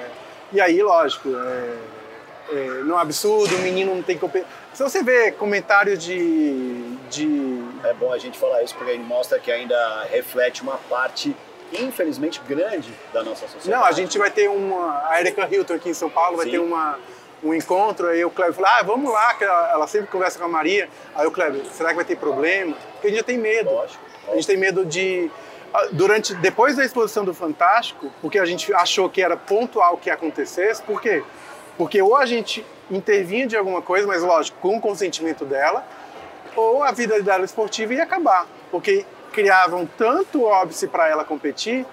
[0.52, 1.76] E aí, lógico, é,
[2.52, 4.50] é, não é absurdo, o menino não tem competência.
[4.72, 6.96] Se você vê comentários de.
[7.10, 11.34] de É bom a gente falar isso porque ele mostra que ainda reflete uma parte,
[11.72, 13.70] infelizmente, grande da nossa sociedade.
[13.70, 15.06] Não, a gente vai ter uma.
[15.08, 16.52] A Erika Hilton aqui em São Paulo vai Sim.
[16.52, 16.98] ter uma,
[17.42, 20.44] um encontro, aí o Kleber falou, ah, vamos lá, que ela, ela sempre conversa com
[20.44, 20.88] a Maria.
[21.14, 22.74] Aí o Kleber, será que vai ter problema?
[22.94, 23.70] Porque a gente já tem medo.
[23.70, 25.30] Lógico, A gente tem medo de.
[25.72, 30.10] ah, Durante, depois da exposição do Fantástico, porque a gente achou que era pontual que
[30.10, 31.22] acontecesse, por quê?
[31.76, 35.86] Porque ou a gente intervinha de alguma coisa, mas lógico, com o consentimento dela,
[36.56, 38.46] ou a vida dela esportiva ia acabar.
[38.70, 41.86] Porque criavam tanto óbice para ela competir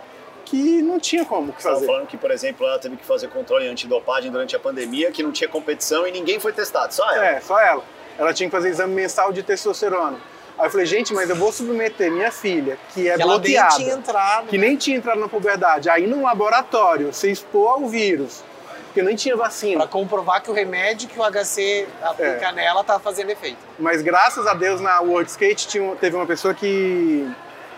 [0.45, 1.85] que não tinha como que fazer.
[1.85, 5.31] falando que, por exemplo, ela teve que fazer controle antidopagem durante a pandemia, que não
[5.31, 7.25] tinha competição e ninguém foi testado, só ela.
[7.25, 7.83] É, só ela.
[8.17, 10.17] Ela tinha que fazer exame mensal de testosterona.
[10.57, 13.41] Aí eu falei, gente, mas eu vou submeter minha filha, que é que ela nem
[13.41, 14.47] bloqueada, tinha entrado.
[14.47, 18.41] que nem tinha entrado na puberdade, aí num laboratório, se expor ao vírus,
[18.85, 19.85] porque nem tinha Pra vacina.
[19.85, 22.51] comprovar que o remédio que o HC aplica É.
[22.53, 23.57] nela tá fazendo efeito.
[23.77, 27.29] Mas graças a Deus na World Skate tinha, teve uma pessoa que,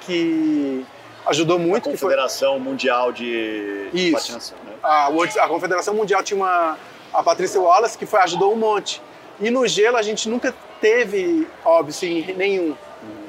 [0.01, 0.85] que
[1.25, 4.11] ajudou A muito, que foi Confederação Mundial de Isso.
[4.13, 4.73] Patinação, né?
[4.83, 6.77] a, World- a Confederação Mundial tinha uma
[7.13, 9.01] a Patrícia Wallace que foi ajudou um monte.
[9.39, 12.75] E no gelo a gente nunca teve óbice nenhum.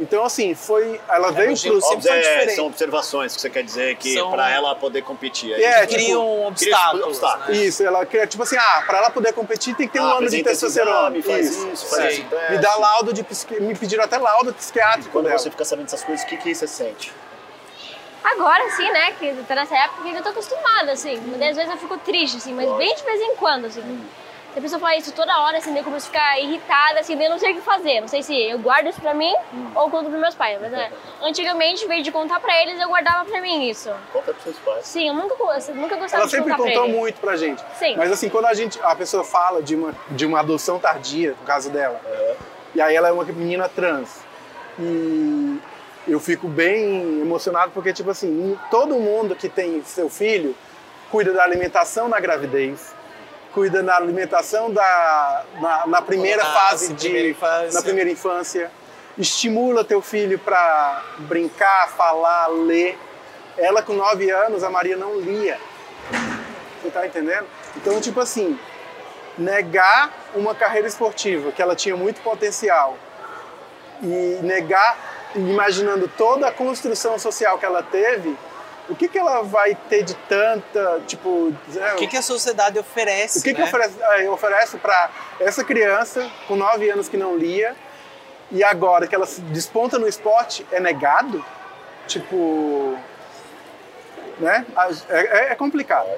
[0.01, 2.57] Então assim, foi ela veio no gelo pro sempre Óbvio, é, diferente.
[2.57, 5.53] são observações que você quer dizer que São- pra ela poder competir.
[5.53, 5.86] É, isso, né?
[5.86, 7.07] tipo, Criam obstáculos.
[7.07, 7.49] obstáculos.
[7.59, 7.64] né?
[7.64, 10.16] Isso, ela queria, tipo assim, ah, pra ela poder competir tem que ter um Ah,
[10.18, 11.18] ano de testosterona.
[11.18, 12.20] exame, faz isso, faz Sim.
[12.22, 12.53] esse teste.
[12.53, 13.26] Me dá laudo de.
[13.61, 15.38] Me pediram até laudo psiquiátrico Quando dela.
[15.38, 17.12] você fica sabendo dessas coisas, o que, que você sente?
[18.24, 19.12] Agora sim, né?
[19.12, 21.20] Que tá nessa época que eu tô acostumada, assim.
[21.38, 23.82] Mas às vezes eu fico triste, assim, mas bem de vez em quando, assim.
[24.53, 27.30] Se a pessoa falar isso toda hora, assim, eu começo a ficar irritada, assim, eu
[27.30, 28.01] não sei o que fazer.
[28.01, 29.32] Não sei se eu guardo isso pra mim
[29.74, 30.59] ou conto pros meus pais.
[30.61, 30.90] Mas é,
[31.22, 33.90] antigamente, em vez de contar pra eles, eu guardava pra mim isso.
[34.12, 34.86] Conta pros seus pais.
[34.86, 36.96] Sim, eu nunca, eu nunca gostava Ela de sempre contar pra contou eles.
[36.96, 37.62] muito pra gente.
[37.78, 37.94] Sim.
[37.96, 41.46] Mas assim, quando a gente, a pessoa fala de uma, de uma adoção tardia, no
[41.46, 42.36] caso dela, É.
[42.74, 44.09] e aí ela é uma menina trans,
[44.78, 45.61] e
[46.07, 50.57] eu fico bem emocionado porque, tipo assim, todo mundo que tem seu filho
[51.11, 52.94] cuida da alimentação na gravidez,
[53.59, 57.72] cuida da alimentação da, na, na primeira Ah, fase de primeira infância.
[57.72, 58.70] na primeira infância,
[59.18, 62.96] estimula teu filho para brincar, falar, ler.
[63.56, 65.59] Ela com 9 anos, a Maria não lia.
[66.80, 67.46] Você tá entendendo?
[67.76, 68.56] Então, tipo assim,
[69.36, 72.96] negar uma carreira esportiva que ela tinha muito potencial
[74.00, 74.96] e negar,
[75.34, 78.38] imaginando toda a construção social que ela teve,
[78.89, 83.39] o que, que ela vai ter de tanta, tipo, O que, que a sociedade oferece?
[83.39, 83.66] o que, que né?
[83.66, 85.11] oferece, eh, oferece para
[85.41, 87.76] essa criança com 9 anos que não lia
[88.51, 91.45] e agora que ela se desponta no esporte é negado?
[92.07, 92.97] Tipo.
[94.39, 94.64] Né?
[95.09, 96.09] É, é- é complicado.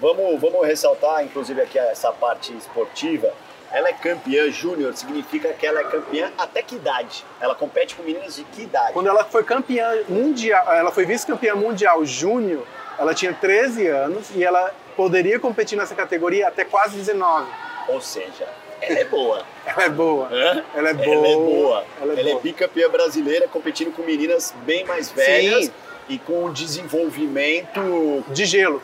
[0.00, 3.32] Vamos, vamos ressaltar, inclusive, aqui essa parte esportiva.
[3.72, 7.24] Ela é campeã júnior, significa que ela é campeã até que idade?
[7.40, 8.92] Ela compete com meninas de que idade?
[8.92, 12.64] Quando ela foi campeã mundial, ela foi vice-campeã mundial júnior,
[12.98, 17.46] ela tinha 13 anos e ela poderia competir nessa categoria até quase 19.
[17.88, 18.48] Ou seja,
[18.80, 19.42] ela é boa.
[19.66, 20.28] Ela é boa.
[20.30, 20.64] Hã?
[20.74, 21.36] Ela é Ela é boa.
[21.36, 21.84] boa.
[22.00, 22.40] Ela é Ela é boa.
[22.40, 25.70] bicampeã brasileira, competindo com meninas bem mais velhas
[26.08, 28.82] e com um desenvolvimento De gelo.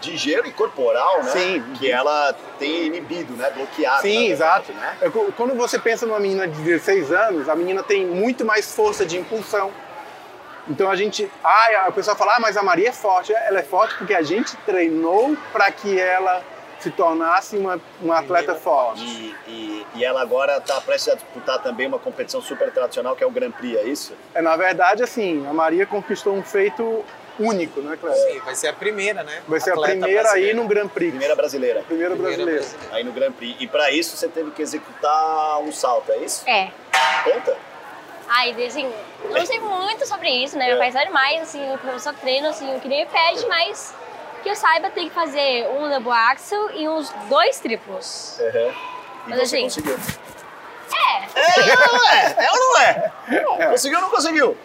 [0.00, 1.30] De gelo e corporal, né?
[1.30, 1.64] Sim.
[1.78, 3.50] Que ela tem inibido, né?
[3.50, 4.02] Bloqueado.
[4.02, 4.72] Sim, exato.
[4.72, 4.96] Né?
[5.00, 9.06] É, Quando você pensa numa menina de 16 anos, a menina tem muito mais força
[9.06, 9.70] de impulsão.
[10.68, 11.30] Então a gente.
[11.42, 13.32] Ah, a pessoa fala, ah, mas a Maria é forte.
[13.32, 16.42] Ela é forte porque a gente treinou para que ela
[16.82, 19.04] se tornasse uma, uma atleta forte.
[19.04, 23.22] E, e, e ela agora está prestes a disputar também uma competição super tradicional que
[23.22, 24.14] é o Grand Prix, é isso?
[24.34, 27.04] É, na verdade, assim, a Maria conquistou um feito
[27.38, 28.18] único, né, Cléber?
[28.32, 29.42] Sim, vai ser a primeira, né?
[29.48, 30.56] Vai ser a Atleta primeira aí brasileira.
[30.62, 31.10] no Grand Prix.
[31.10, 31.82] Primeira brasileira.
[31.82, 32.52] Primeira brasileiro.
[32.60, 32.94] brasileira.
[32.96, 33.56] Aí no Grand Prix.
[33.60, 36.42] E para isso você teve que executar um salto, é isso?
[36.48, 36.70] É.
[37.24, 37.56] Conta?
[38.28, 38.90] Ai, assim,
[39.24, 40.66] eu não sei muito sobre isso, né?
[40.66, 40.68] É.
[40.70, 43.94] Meu pai sabe mais, assim, eu só treino, assim, o que nem me pede, mas
[44.42, 48.38] que eu saiba, tem que fazer um double axel e uns dois triplos.
[48.40, 48.70] Uhum.
[49.26, 49.98] E Mas você assim- conseguiu.
[50.94, 52.34] É, É ou não é?
[52.38, 52.58] É ou
[53.58, 53.66] não é?
[53.70, 54.56] Conseguiu ou não conseguiu?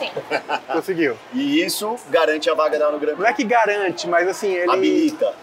[0.00, 0.10] Sim.
[0.72, 1.16] Conseguiu.
[1.32, 4.70] E isso garante a vaga dela no Grand Não é que garante, mas assim, ele
[4.70, 5.34] Habilita.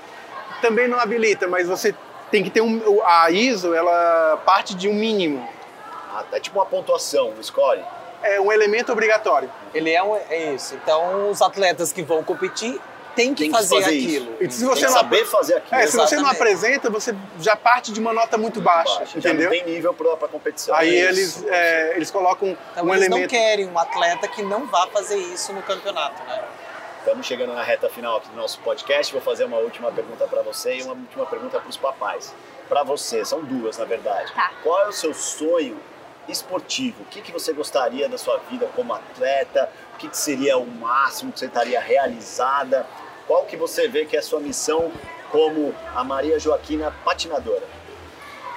[0.62, 1.94] também não habilita, mas você
[2.32, 3.02] tem que ter um.
[3.06, 5.48] A ISO, ela parte de um mínimo.
[6.14, 7.82] Ah, é tipo uma pontuação, um score.
[8.24, 9.50] É um elemento obrigatório.
[9.74, 10.76] Ele é, um, é isso.
[10.76, 12.80] Então, os atletas que vão competir
[13.18, 14.38] têm que Tem que fazer, fazer aquilo.
[14.40, 15.82] E se Tem você que não saber fazer aquilo.
[15.82, 19.20] É, se você não apresenta, você já parte de uma nota muito, baixa, Baixa.
[19.20, 19.50] Já entendeu?
[19.50, 20.76] não tem nível pra competição.
[20.76, 21.46] Aí É eles, isso.
[21.50, 23.30] é, eles colocam Então, um eles não elemento.
[23.32, 26.44] querem um atleta que não vá fazer isso no campeonato, né?
[27.00, 29.12] Estamos chegando na reta final aqui do nosso podcast.
[29.14, 32.34] Vou fazer uma última pergunta para você e uma última pergunta para os papais.
[32.70, 34.32] Para você, são duas na verdade.
[34.34, 34.52] Tá.
[34.62, 35.80] Qual é o seu sonho
[36.28, 37.04] esportivo?
[37.04, 39.70] O que, que você gostaria da sua vida como atleta?
[39.94, 42.86] O que, que seria o máximo que você estaria realizada?
[43.28, 44.90] Qual que você vê que é a sua missão
[45.30, 47.64] como a Maria Joaquina patinadora?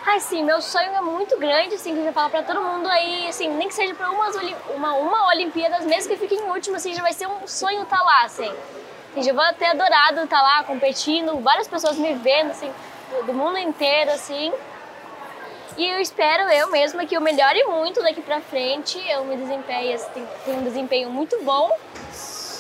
[0.07, 3.27] Ai, sim, meu sonho é muito grande, assim, que eu falo pra todo mundo aí,
[3.29, 4.35] assim, nem que seja pra umas,
[4.75, 8.01] uma, uma Olimpíadas, mesmo que fique em último, assim, já vai ser um sonho estar
[8.01, 8.51] lá, assim.
[9.11, 12.73] Assim, já vou ter adorado estar lá competindo, várias pessoas me vendo, assim,
[13.27, 14.53] do mundo inteiro, assim.
[15.77, 19.95] E eu espero eu mesma que eu melhore muito daqui pra frente, eu me desempenhe,
[19.95, 21.71] assim, tenho um desempenho muito bom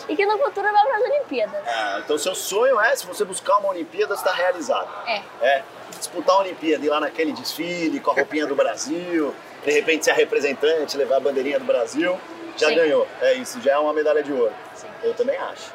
[0.08, 1.62] e que no futuro eu vá pras Olimpíadas.
[1.66, 4.88] Ah, então seu sonho é, se você buscar uma Olimpíada, está realizado.
[5.06, 5.22] É.
[5.40, 5.64] É,
[5.98, 9.34] disputar a Olimpíada, ir lá naquele desfile com a roupinha do Brasil,
[9.64, 12.18] de repente ser a representante, levar a bandeirinha do Brasil,
[12.56, 12.74] já Sim.
[12.74, 13.06] ganhou.
[13.20, 14.52] É isso, já é uma medalha de ouro.
[14.74, 14.88] Sim.
[15.02, 15.72] Eu também acho.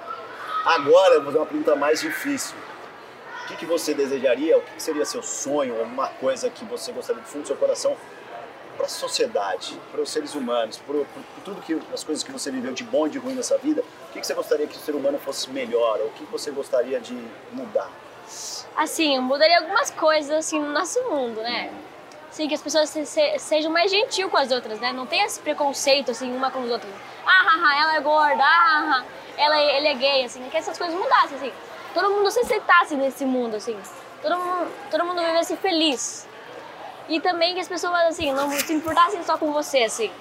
[0.65, 2.55] Agora, eu vou fazer uma pergunta mais difícil.
[3.43, 6.91] O que, que você desejaria, o que, que seria seu sonho, alguma coisa que você
[6.91, 7.95] gostaria do fundo do seu coração
[8.75, 11.05] para a sociedade, para os seres humanos, por
[11.43, 14.13] tudo que as coisas que você viveu de bom e de ruim nessa vida, o
[14.13, 16.99] que, que você gostaria que o ser humano fosse melhor, ou o que você gostaria
[16.99, 17.13] de
[17.51, 17.89] mudar?
[18.75, 21.71] Assim, eu mudaria algumas coisas assim no nosso mundo, né?
[22.29, 24.91] Assim, que as pessoas se- se- sejam mais gentil com as outras, né?
[24.91, 26.91] Não tem esse preconceito assim uma com as outras.
[27.25, 29.05] Ah, ah, ah, ela é gorda, ah, ah,
[29.37, 31.53] ela, ele é gay, assim, que essas coisas mudassem, assim.
[31.93, 33.77] Todo mundo se aceitasse nesse mundo, assim.
[34.21, 36.27] Todo mundo, todo mundo vivesse feliz.
[37.07, 40.11] E também que as pessoas, assim, não se importassem só com você, assim.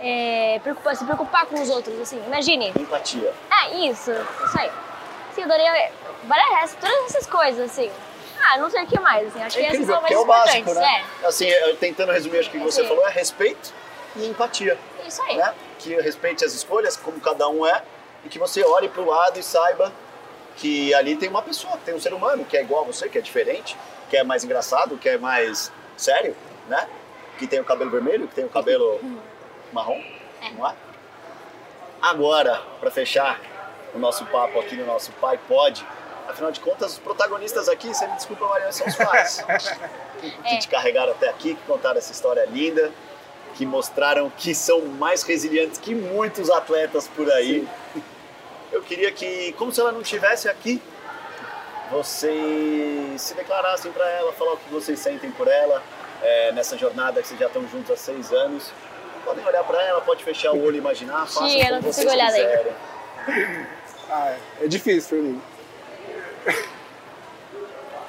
[0.00, 2.22] É, preocupa- se preocupar com os outros, assim.
[2.26, 3.32] Imagine, Empatia.
[3.50, 4.70] ah, isso, isso aí.
[5.34, 5.66] Sim, eu adorei
[6.24, 7.90] várias, todas essas coisas, assim.
[8.46, 9.42] Ah, não sei o que mais, assim.
[9.42, 11.04] Acho que essas são mais é o básico, né?
[11.24, 13.72] Assim, eu tentando resumir, acho que o que você falou é respeito
[14.16, 15.08] e empatia, é.
[15.08, 15.36] Isso aí.
[15.36, 15.54] né?
[15.78, 17.82] Que respeite as escolhas, como cada um é,
[18.24, 19.92] e que você olhe para o lado e saiba
[20.56, 23.18] que ali tem uma pessoa, tem um ser humano que é igual a você, que
[23.18, 23.76] é diferente,
[24.10, 26.36] que é mais engraçado, que é mais sério,
[26.68, 26.88] né?
[27.38, 29.00] Que tem o cabelo vermelho, que tem o cabelo
[29.72, 30.00] marrom,
[30.56, 30.74] não é?
[32.02, 33.40] Agora, para fechar
[33.94, 35.86] o nosso papo aqui no nosso Pai Pode,
[36.28, 39.44] afinal de contas, os protagonistas aqui, você me desculpa, Mariana, são os pais.
[40.20, 40.58] que, que É.
[40.58, 42.92] te carregaram até aqui, que contaram essa história linda,
[43.54, 47.66] que mostraram que são mais resilientes que muitos atletas por aí.
[48.72, 50.82] Eu queria que, como se ela não estivesse aqui,
[51.94, 55.80] vocês se declarassem para ela, falar o que vocês sentem por ela,
[56.20, 58.72] é, nessa jornada que vocês já estão juntos há seis anos.
[59.24, 62.04] Podem olhar para ela, pode fechar o olho e imaginar, façam Tia, como não vocês
[62.04, 62.46] consigo olhar daí.
[62.46, 63.66] quiserem.
[64.10, 64.64] Ah, é.
[64.64, 65.42] é difícil pra mim.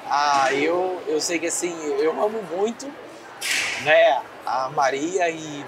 [0.08, 2.86] Ah, eu, eu sei que assim, eu amo muito,
[3.82, 5.66] né, a Maria e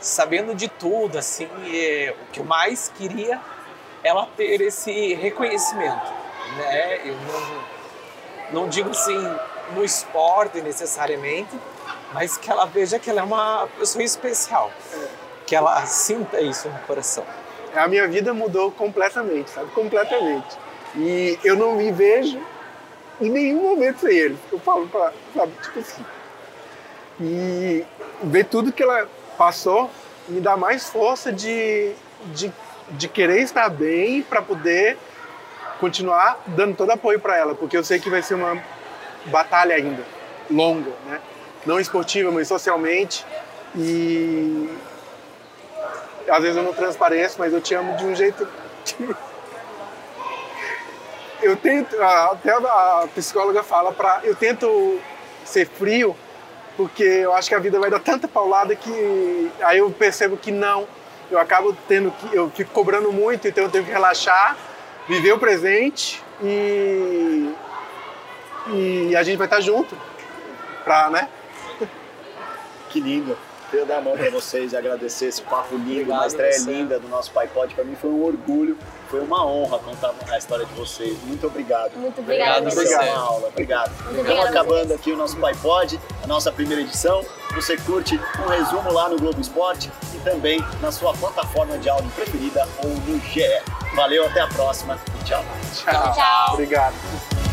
[0.00, 3.40] sabendo de tudo, assim, é, o que eu mais queria
[4.04, 6.12] ela ter esse reconhecimento,
[6.58, 7.00] né?
[7.04, 9.18] Eu não, não digo assim
[9.74, 11.58] no esporte necessariamente,
[12.12, 14.70] mas que ela veja que ela é uma pessoa especial,
[15.46, 17.24] que ela sinta isso no coração.
[17.74, 19.70] A minha vida mudou completamente, sabe?
[19.70, 20.56] Completamente.
[20.96, 22.40] E eu não me vejo
[23.20, 24.38] em nenhum momento sem ele.
[24.50, 26.04] Eu falo pra, sabe, tipo assim.
[27.20, 27.84] E
[28.22, 29.90] ver tudo que ela passou
[30.28, 31.92] me dá mais força de,
[32.26, 32.52] de,
[32.90, 34.96] de querer estar bem para poder
[35.78, 38.60] continuar dando todo apoio para ela, porque eu sei que vai ser uma
[39.26, 40.02] batalha ainda,
[40.50, 41.20] longa, né?
[41.64, 43.24] Não esportiva, mas socialmente.
[43.74, 44.70] E
[46.28, 48.46] às vezes eu não transpareço, mas eu te amo de um jeito
[48.84, 49.08] que
[51.42, 55.00] eu tento, até a psicóloga fala para eu tento
[55.44, 56.16] ser frio,
[56.76, 60.50] porque eu acho que a vida vai dar tanta paulada que aí eu percebo que
[60.50, 60.86] não,
[61.30, 64.56] eu acabo tendo que eu fico cobrando muito, então eu tenho que relaxar,
[65.08, 67.52] viver o presente e
[68.70, 69.96] e a gente vai estar junto
[70.84, 71.28] para, né?
[72.90, 73.36] Que lindo.
[73.70, 76.70] Queria dar a mão para vocês e agradecer esse papo lindo, Obrigado uma estreia você.
[76.70, 77.74] linda do nosso Pai Pod.
[77.74, 78.78] Para mim foi um orgulho,
[79.10, 81.16] foi uma honra contar a história de vocês.
[81.24, 81.92] Muito obrigado.
[81.96, 82.20] Muito.
[82.20, 82.94] Obrigado, Foi você.
[82.94, 83.90] uma aula, obrigado.
[83.90, 87.22] Estamos obrigada a acabando aqui o nosso Pai Pod, a nossa primeira edição.
[87.54, 92.10] Você curte um resumo lá no Globo Esporte e também na sua plataforma de áudio
[92.12, 93.42] preferida ou no GE.
[93.94, 95.44] Valeu, até a próxima e tchau.
[95.74, 96.14] Tchau.
[96.14, 96.54] Tchau.
[96.54, 97.47] Obrigado.